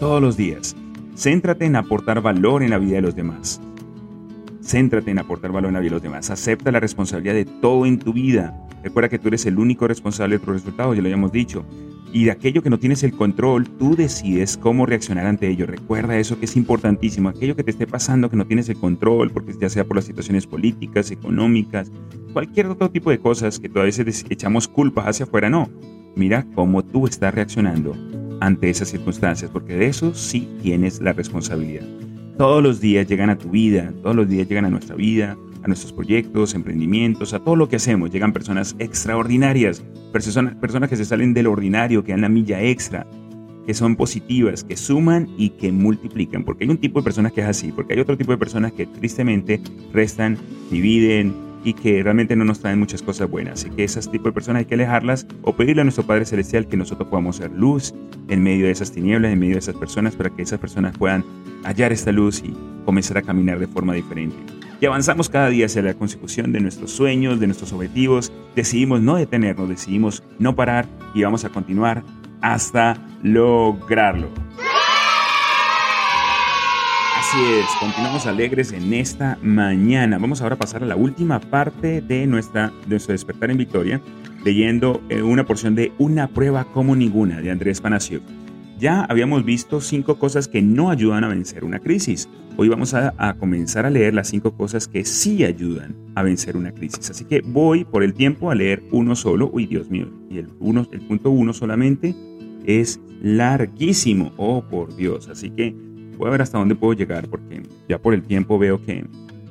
Todos 0.00 0.20
los 0.20 0.36
días. 0.36 0.76
Céntrate 1.16 1.64
en 1.64 1.76
aportar 1.76 2.20
valor 2.20 2.62
en 2.62 2.70
la 2.70 2.78
vida 2.78 2.96
de 2.96 3.02
los 3.02 3.14
demás. 3.14 3.60
Céntrate 4.68 5.10
en 5.10 5.18
aportar 5.18 5.50
valor 5.50 5.68
en 5.68 5.74
la 5.74 5.80
vida 5.80 5.90
de 5.90 5.94
los 5.94 6.02
demás. 6.02 6.28
Acepta 6.28 6.70
la 6.70 6.78
responsabilidad 6.78 7.32
de 7.32 7.46
todo 7.46 7.86
en 7.86 7.98
tu 7.98 8.12
vida. 8.12 8.54
Recuerda 8.84 9.08
que 9.08 9.18
tú 9.18 9.28
eres 9.28 9.46
el 9.46 9.58
único 9.58 9.88
responsable 9.88 10.36
de 10.36 10.44
tus 10.44 10.54
resultados, 10.54 10.94
ya 10.94 11.00
lo 11.00 11.06
habíamos 11.06 11.32
dicho. 11.32 11.64
Y 12.12 12.24
de 12.24 12.32
aquello 12.32 12.62
que 12.62 12.68
no 12.68 12.78
tienes 12.78 13.02
el 13.02 13.12
control, 13.12 13.66
tú 13.66 13.96
decides 13.96 14.58
cómo 14.58 14.84
reaccionar 14.84 15.24
ante 15.24 15.48
ello. 15.48 15.66
Recuerda 15.66 16.18
eso 16.18 16.38
que 16.38 16.44
es 16.44 16.54
importantísimo. 16.54 17.30
Aquello 17.30 17.56
que 17.56 17.64
te 17.64 17.70
esté 17.70 17.86
pasando, 17.86 18.28
que 18.28 18.36
no 18.36 18.46
tienes 18.46 18.68
el 18.68 18.76
control, 18.76 19.30
porque 19.30 19.54
ya 19.58 19.70
sea 19.70 19.84
por 19.84 19.96
las 19.96 20.04
situaciones 20.04 20.46
políticas, 20.46 21.10
económicas, 21.10 21.90
cualquier 22.34 22.66
otro 22.66 22.90
tipo 22.90 23.10
de 23.10 23.20
cosas 23.20 23.58
que 23.58 23.70
a 23.74 23.82
veces 23.82 24.26
echamos 24.28 24.68
culpas 24.68 25.06
hacia 25.06 25.24
afuera, 25.24 25.48
no. 25.48 25.70
Mira 26.14 26.46
cómo 26.54 26.84
tú 26.84 27.06
estás 27.06 27.34
reaccionando 27.34 27.96
ante 28.40 28.68
esas 28.68 28.88
circunstancias, 28.88 29.50
porque 29.50 29.76
de 29.76 29.86
eso 29.86 30.14
sí 30.14 30.46
tienes 30.62 31.00
la 31.00 31.14
responsabilidad. 31.14 31.86
Todos 32.38 32.62
los 32.62 32.80
días 32.80 33.08
llegan 33.08 33.30
a 33.30 33.36
tu 33.36 33.50
vida, 33.50 33.92
todos 34.00 34.14
los 34.14 34.28
días 34.28 34.48
llegan 34.48 34.64
a 34.64 34.70
nuestra 34.70 34.94
vida, 34.94 35.36
a 35.64 35.66
nuestros 35.66 35.92
proyectos, 35.92 36.54
emprendimientos, 36.54 37.34
a 37.34 37.40
todo 37.40 37.56
lo 37.56 37.68
que 37.68 37.74
hacemos. 37.74 38.12
Llegan 38.12 38.32
personas 38.32 38.76
extraordinarias, 38.78 39.82
personas, 40.12 40.54
personas 40.54 40.88
que 40.88 40.94
se 40.94 41.04
salen 41.04 41.34
del 41.34 41.48
ordinario, 41.48 42.04
que 42.04 42.12
dan 42.12 42.20
la 42.20 42.28
milla 42.28 42.62
extra, 42.62 43.08
que 43.66 43.74
son 43.74 43.96
positivas, 43.96 44.62
que 44.62 44.76
suman 44.76 45.28
y 45.36 45.50
que 45.50 45.72
multiplican. 45.72 46.44
Porque 46.44 46.62
hay 46.62 46.70
un 46.70 46.78
tipo 46.78 47.00
de 47.00 47.04
personas 47.04 47.32
que 47.32 47.40
es 47.40 47.48
así, 47.48 47.72
porque 47.72 47.94
hay 47.94 48.00
otro 48.00 48.16
tipo 48.16 48.30
de 48.30 48.38
personas 48.38 48.70
que 48.70 48.86
tristemente 48.86 49.60
restan, 49.92 50.38
dividen, 50.70 51.34
y 51.64 51.72
que 51.74 52.02
realmente 52.02 52.36
no 52.36 52.44
nos 52.44 52.60
traen 52.60 52.78
muchas 52.78 53.02
cosas 53.02 53.28
buenas. 53.28 53.60
Así 53.60 53.70
que 53.70 53.84
esas 53.84 54.10
tipo 54.10 54.28
de 54.28 54.32
personas 54.32 54.60
hay 54.60 54.66
que 54.66 54.74
alejarlas 54.74 55.26
o 55.42 55.56
pedirle 55.56 55.82
a 55.82 55.84
nuestro 55.84 56.04
Padre 56.04 56.24
Celestial 56.24 56.68
que 56.68 56.76
nosotros 56.76 57.08
podamos 57.08 57.36
ser 57.36 57.50
luz 57.50 57.94
en 58.28 58.42
medio 58.42 58.66
de 58.66 58.70
esas 58.70 58.92
tinieblas, 58.92 59.32
en 59.32 59.38
medio 59.38 59.54
de 59.54 59.58
esas 59.58 59.74
personas, 59.74 60.14
para 60.14 60.30
que 60.30 60.42
esas 60.42 60.60
personas 60.60 60.96
puedan 60.96 61.24
hallar 61.68 61.92
esta 61.92 62.12
luz 62.12 62.42
y 62.42 62.54
comenzar 62.84 63.18
a 63.18 63.22
caminar 63.22 63.58
de 63.58 63.66
forma 63.66 63.92
diferente. 63.94 64.36
Y 64.80 64.86
avanzamos 64.86 65.28
cada 65.28 65.48
día 65.48 65.66
hacia 65.66 65.82
la 65.82 65.94
consecución 65.94 66.52
de 66.52 66.60
nuestros 66.60 66.92
sueños, 66.92 67.40
de 67.40 67.46
nuestros 67.46 67.72
objetivos. 67.72 68.32
Decidimos 68.54 69.00
no 69.02 69.16
detenernos, 69.16 69.68
decidimos 69.68 70.22
no 70.38 70.54
parar 70.54 70.86
y 71.14 71.22
vamos 71.22 71.44
a 71.44 71.50
continuar 71.50 72.04
hasta 72.40 72.96
lograrlo. 73.22 74.28
Así 77.18 77.44
es, 77.44 77.66
continuamos 77.78 78.26
alegres 78.26 78.72
en 78.72 78.94
esta 78.94 79.36
mañana. 79.42 80.16
Vamos 80.16 80.40
ahora 80.40 80.54
a 80.54 80.58
pasar 80.58 80.82
a 80.82 80.86
la 80.86 80.96
última 80.96 81.40
parte 81.40 82.00
de, 82.00 82.26
nuestra, 82.26 82.72
de 82.84 82.90
nuestro 82.90 83.12
despertar 83.12 83.50
en 83.50 83.58
victoria, 83.58 84.00
leyendo 84.44 85.02
eh, 85.10 85.20
una 85.20 85.44
porción 85.44 85.74
de 85.74 85.92
Una 85.98 86.28
prueba 86.28 86.64
como 86.64 86.96
ninguna 86.96 87.42
de 87.42 87.50
Andrés 87.50 87.82
Panacio. 87.82 88.22
Ya 88.78 89.04
habíamos 89.04 89.44
visto 89.44 89.80
cinco 89.80 90.18
cosas 90.18 90.48
que 90.48 90.62
no 90.62 90.90
ayudan 90.90 91.24
a 91.24 91.28
vencer 91.28 91.64
una 91.64 91.80
crisis. 91.80 92.28
Hoy 92.56 92.68
vamos 92.68 92.94
a, 92.94 93.34
comenzar 93.38 93.86
a 93.86 93.90
leer 93.90 94.14
las 94.14 94.28
cinco 94.28 94.56
cosas 94.56 94.88
que 94.88 95.04
sí 95.04 95.44
ayudan 95.44 95.96
a 96.14 96.22
vencer 96.22 96.56
una 96.56 96.72
crisis. 96.72 97.10
Así 97.10 97.24
que 97.24 97.40
voy 97.40 97.84
por 97.84 98.02
el 98.02 98.14
tiempo 98.14 98.50
a 98.50 98.54
leer 98.54 98.82
uno 98.90 99.14
solo. 99.16 99.50
Uy, 99.52 99.66
Dios 99.66 99.90
mío. 99.90 100.08
Y 100.30 100.38
el, 100.38 100.48
uno, 100.60 100.86
el 100.92 101.00
punto 101.00 101.30
uno 101.30 101.52
solamente 101.52 102.14
es 102.64 103.00
larguísimo. 103.22 104.32
Oh, 104.36 104.62
por 104.62 104.94
Dios. 104.96 105.28
Así 105.28 105.50
que 105.50 105.74
Voy 106.18 106.26
a 106.26 106.30
ver 106.32 106.42
hasta 106.42 106.58
dónde 106.58 106.74
puedo 106.74 106.94
llegar 106.94 107.28
porque 107.28 107.62
ya 107.88 107.98
por 107.98 108.12
el 108.12 108.22
tiempo 108.22 108.58
veo 108.58 108.82
que... 108.82 109.06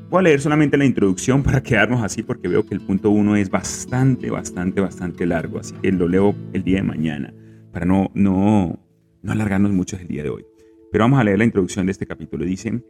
Voy 0.09 0.19
a 0.19 0.23
leer 0.23 0.41
solamente 0.41 0.77
la 0.77 0.85
introducción 0.85 1.41
para 1.43 1.63
quedarnos 1.63 2.03
así 2.03 2.23
porque 2.23 2.49
veo 2.49 2.65
que 2.65 2.75
el 2.75 2.81
punto 2.81 3.09
1 3.09 3.37
es 3.37 3.49
bastante, 3.49 4.29
bastante, 4.29 4.81
bastante 4.81 5.25
largo. 5.25 5.59
Así 5.59 5.73
que 5.81 5.91
lo 5.93 6.07
leo 6.07 6.35
el 6.53 6.63
día 6.63 6.77
de 6.77 6.83
mañana 6.83 7.33
para 7.71 7.85
no, 7.85 8.11
no, 8.13 8.79
no 9.21 9.31
alargarnos 9.31 9.71
mucho 9.71 9.97
el 9.97 10.07
día 10.07 10.23
de 10.23 10.29
hoy. 10.29 10.45
Pero 10.91 11.03
vamos 11.03 11.19
a 11.19 11.23
leer 11.23 11.37
la 11.37 11.45
introducción 11.45 11.85
de 11.85 11.91
este 11.91 12.05
capítulo. 12.05 12.45
Dice, 12.45 12.81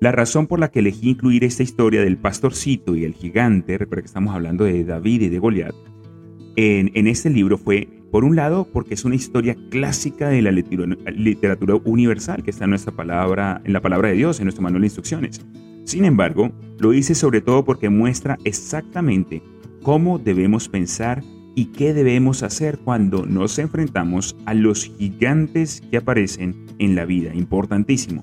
la 0.00 0.12
razón 0.12 0.46
por 0.46 0.60
la 0.60 0.70
que 0.70 0.80
elegí 0.80 1.10
incluir 1.10 1.44
esta 1.44 1.62
historia 1.62 2.02
del 2.02 2.18
pastorcito 2.18 2.96
y 2.96 3.04
el 3.04 3.14
gigante, 3.14 3.78
recuerda 3.78 4.02
que 4.02 4.08
estamos 4.08 4.34
hablando 4.34 4.64
de 4.64 4.84
David 4.84 5.22
y 5.22 5.28
de 5.28 5.38
Goliat, 5.38 5.74
en, 6.56 6.90
en 6.94 7.06
este 7.06 7.30
libro 7.30 7.58
fue 7.58 7.88
por 8.10 8.24
un 8.24 8.36
lado, 8.36 8.68
porque 8.72 8.94
es 8.94 9.04
una 9.04 9.14
historia 9.14 9.56
clásica 9.70 10.28
de 10.28 10.40
la 10.40 10.52
literatura 10.52 11.74
universal 11.84 12.42
que 12.42 12.50
está 12.50 12.64
en 12.64 12.70
nuestra 12.70 12.92
palabra, 12.92 13.60
en 13.64 13.72
la 13.72 13.80
palabra 13.80 14.08
de 14.08 14.14
Dios, 14.14 14.38
en 14.38 14.44
nuestro 14.44 14.62
manual 14.62 14.82
de 14.82 14.86
instrucciones. 14.86 15.44
Sin 15.84 16.04
embargo, 16.04 16.50
lo 16.78 16.94
hice 16.94 17.14
sobre 17.14 17.40
todo 17.40 17.64
porque 17.64 17.90
muestra 17.90 18.38
exactamente 18.44 19.42
cómo 19.82 20.18
debemos 20.18 20.68
pensar 20.68 21.22
y 21.56 21.66
qué 21.72 21.94
debemos 21.94 22.44
hacer 22.44 22.78
cuando 22.78 23.24
nos 23.24 23.58
enfrentamos 23.58 24.36
a 24.44 24.54
los 24.54 24.92
gigantes 24.98 25.82
que 25.90 25.96
aparecen 25.96 26.66
en 26.78 26.94
la 26.94 27.06
vida. 27.06 27.34
Importantísimo. 27.34 28.22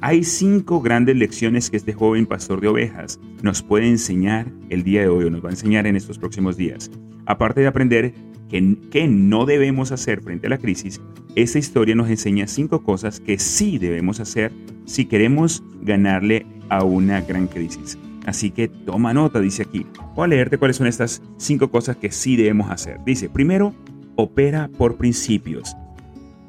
Hay 0.00 0.22
cinco 0.22 0.80
grandes 0.80 1.16
lecciones 1.16 1.70
que 1.70 1.76
este 1.76 1.92
joven 1.92 2.24
pastor 2.24 2.60
de 2.60 2.68
ovejas 2.68 3.20
nos 3.42 3.62
puede 3.62 3.88
enseñar 3.88 4.46
el 4.70 4.84
día 4.84 5.02
de 5.02 5.08
hoy 5.08 5.24
o 5.24 5.30
nos 5.30 5.44
va 5.44 5.48
a 5.48 5.52
enseñar 5.52 5.86
en 5.88 5.96
estos 5.96 6.18
próximos 6.18 6.56
días. 6.56 6.90
Aparte 7.26 7.60
de 7.60 7.66
aprender 7.66 8.14
que, 8.48 9.08
no 9.08 9.44
debemos 9.44 9.90
hacer 9.90 10.22
frente 10.22 10.46
a 10.46 10.50
la 10.50 10.58
crisis, 10.58 11.00
esta 11.34 11.58
historia 11.58 11.96
nos 11.96 12.10
enseña 12.10 12.46
cinco 12.46 12.84
cosas 12.84 13.18
que 13.18 13.38
sí 13.38 13.78
debemos 13.78 14.20
hacer 14.20 14.52
si 14.84 15.06
queremos 15.06 15.64
ganarle 15.82 16.46
a 16.68 16.84
una 16.84 17.22
gran 17.22 17.48
crisis. 17.48 17.98
Así 18.26 18.50
que 18.50 18.68
toma 18.68 19.12
nota, 19.12 19.40
dice 19.40 19.62
aquí. 19.62 19.86
Voy 20.14 20.24
a 20.24 20.28
leerte 20.28 20.58
cuáles 20.58 20.76
son 20.76 20.86
estas 20.86 21.22
cinco 21.36 21.70
cosas 21.70 21.96
que 21.96 22.10
sí 22.12 22.36
debemos 22.36 22.70
hacer. 22.70 23.00
Dice, 23.04 23.28
primero, 23.28 23.74
opera 24.16 24.68
por 24.78 24.96
principios. 24.96 25.76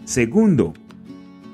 Segundo, 0.05 0.73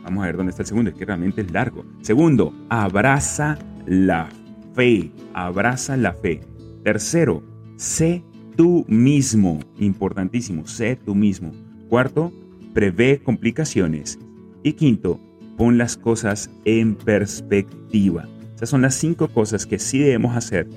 vamos 0.04 0.24
a 0.24 0.28
ver 0.28 0.38
dónde 0.38 0.50
está 0.50 0.64
el 0.64 0.68
segundo, 0.68 0.90
es 0.90 0.98
que 0.98 1.06
realmente 1.06 1.42
es 1.42 1.52
largo. 1.52 1.86
Segundo, 2.02 2.54
abraza 2.70 3.58
la 3.86 4.30
fe. 4.74 5.12
Abraza 5.34 5.96
la 5.96 6.14
fe. 6.14 6.42
Tercero, 6.84 7.44
sé 7.78 8.24
tú 8.56 8.86
mismo. 8.88 9.60
Importantísimo, 9.78 10.68
sé 10.68 10.98
tú 10.98 11.16
mismo. 11.16 11.52
Cuarto, 11.88 12.34
prevé 12.74 13.22
complicaciones. 13.24 14.20
Y 14.64 14.74
quinto, 14.74 15.20
pon 15.58 15.78
las 15.78 15.96
cosas 15.96 16.50
en 16.66 16.96
perspectiva. 16.96 18.28
Esas 18.60 18.72
son 18.72 18.82
las 18.82 18.96
cinco 18.96 19.30
cosas 19.30 19.66
que 19.66 19.80
sí 19.80 20.00
debemos 20.00 20.36
hacer 20.36 20.68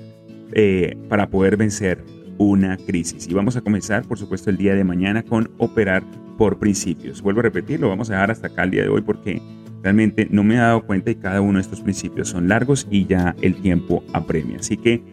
eh, 0.53 0.95
para 1.09 1.29
poder 1.29 1.57
vencer 1.57 2.01
una 2.37 2.77
crisis. 2.77 3.27
Y 3.27 3.33
vamos 3.33 3.57
a 3.57 3.61
comenzar, 3.61 4.03
por 4.07 4.17
supuesto, 4.17 4.49
el 4.49 4.55
día 4.55 4.73
de 4.73 4.85
mañana 4.85 5.21
con 5.21 5.51
operar 5.57 6.01
por 6.37 6.59
principios. 6.59 7.21
Vuelvo 7.21 7.41
a 7.41 7.43
repetir, 7.43 7.81
lo 7.81 7.89
vamos 7.89 8.09
a 8.09 8.13
dejar 8.13 8.31
hasta 8.31 8.47
acá 8.47 8.63
el 8.63 8.71
día 8.71 8.83
de 8.83 8.87
hoy 8.87 9.01
porque 9.01 9.41
realmente 9.81 10.29
no 10.31 10.45
me 10.45 10.55
he 10.55 10.59
dado 10.59 10.85
cuenta 10.85 11.11
y 11.11 11.15
cada 11.15 11.41
uno 11.41 11.57
de 11.57 11.61
estos 11.63 11.81
principios 11.81 12.29
son 12.29 12.47
largos 12.47 12.87
y 12.89 13.05
ya 13.05 13.35
el 13.41 13.55
tiempo 13.55 14.01
apremia. 14.13 14.59
Así 14.61 14.77
que 14.77 15.03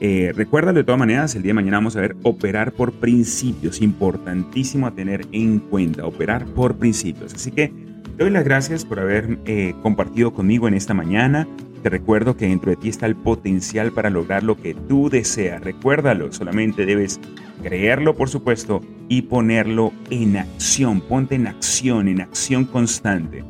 eh, 0.00 0.32
recuérdalo 0.34 0.78
de 0.78 0.84
todas 0.84 0.98
maneras, 0.98 1.36
el 1.36 1.42
día 1.42 1.50
de 1.50 1.54
mañana 1.54 1.76
vamos 1.76 1.94
a 1.94 2.00
ver 2.00 2.16
operar 2.24 2.72
por 2.72 2.90
principios, 2.90 3.80
importantísimo 3.80 4.88
a 4.88 4.96
tener 4.96 5.28
en 5.30 5.60
cuenta, 5.60 6.04
operar 6.04 6.44
por 6.46 6.76
principios. 6.76 7.34
Así 7.34 7.52
que 7.52 7.72
doy 8.18 8.30
las 8.30 8.42
gracias 8.42 8.84
por 8.84 8.98
haber 8.98 9.38
eh, 9.46 9.74
compartido 9.80 10.32
conmigo 10.32 10.66
en 10.66 10.74
esta 10.74 10.92
mañana. 10.92 11.46
Te 11.82 11.88
recuerdo 11.88 12.36
que 12.36 12.46
dentro 12.46 12.70
de 12.70 12.76
ti 12.76 12.90
está 12.90 13.06
el 13.06 13.16
potencial 13.16 13.90
para 13.92 14.10
lograr 14.10 14.42
lo 14.42 14.56
que 14.56 14.74
tú 14.74 15.08
deseas. 15.08 15.62
Recuérdalo, 15.62 16.30
solamente 16.30 16.84
debes 16.84 17.18
creerlo, 17.62 18.14
por 18.14 18.28
supuesto, 18.28 18.82
y 19.08 19.22
ponerlo 19.22 19.92
en 20.10 20.36
acción. 20.36 21.00
Ponte 21.00 21.36
en 21.36 21.46
acción, 21.46 22.08
en 22.08 22.20
acción 22.20 22.66
constante. 22.66 23.44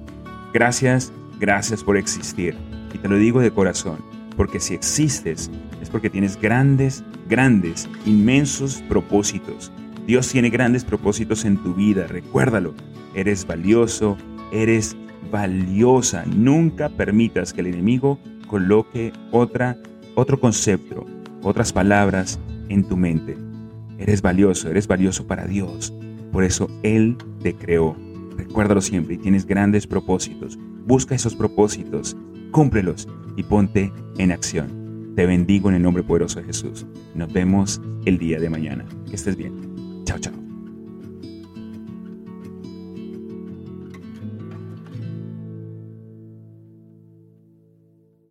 Gracias, 0.55 1.13
gracias 1.41 1.83
por 1.83 1.97
existir. 1.97 2.55
Y 2.95 2.99
te 2.99 3.09
lo 3.09 3.17
digo 3.17 3.41
de 3.41 3.51
corazón, 3.51 3.99
porque 4.37 4.61
si 4.61 4.75
existes, 4.75 5.51
es 5.83 5.91
porque 5.91 6.09
tienes 6.09 6.41
grandes, 6.41 7.03
grandes, 7.29 7.89
inmensos 8.07 8.83
propósitos. 8.89 9.73
Dios 10.07 10.29
tiene 10.29 10.51
grandes 10.51 10.85
propósitos 10.85 11.45
en 11.45 11.57
tu 11.57 11.75
vida, 11.75 12.07
recuérdalo. 12.07 12.75
Eres 13.15 13.45
valioso, 13.45 14.17
eres 14.53 14.97
valiosa. 15.31 16.25
Nunca 16.27 16.89
permitas 16.89 17.53
que 17.53 17.61
el 17.61 17.69
enemigo 17.69 18.19
coloque 18.47 19.13
otra, 19.31 19.77
otro 20.15 20.41
concepto, 20.41 21.07
otras 21.43 21.73
palabras 21.73 22.39
en 22.69 22.85
tu 22.85 22.97
mente. 22.97 23.37
Eres 23.99 24.23
valioso, 24.23 24.71
eres 24.71 24.87
valioso 24.87 25.27
para 25.27 25.47
Dios. 25.47 25.93
Por 26.33 26.45
eso 26.45 26.69
Él 26.83 27.17
te 27.43 27.55
creó. 27.55 27.97
Recuérdalo 28.37 28.81
siempre 28.81 29.15
y 29.15 29.19
tienes 29.19 29.47
grandes 29.47 29.87
propósitos. 29.87 30.59
Busca 30.87 31.15
esos 31.15 31.35
propósitos, 31.35 32.17
cúmplelos 32.51 33.09
y 33.37 33.43
ponte 33.43 33.93
en 34.19 34.33
acción. 34.33 35.13
Te 35.15 35.27
bendigo 35.27 35.69
en 35.69 35.77
el 35.77 35.83
nombre 35.83 36.03
poderoso 36.03 36.41
de 36.41 36.47
Jesús. 36.47 36.87
Nos 37.15 37.33
vemos 37.33 37.81
el 38.07 38.19
día 38.19 38.39
de 38.39 38.49
mañana. 38.49 38.87
Que 39.09 39.17
estés 39.17 39.37
bien. 39.37 39.53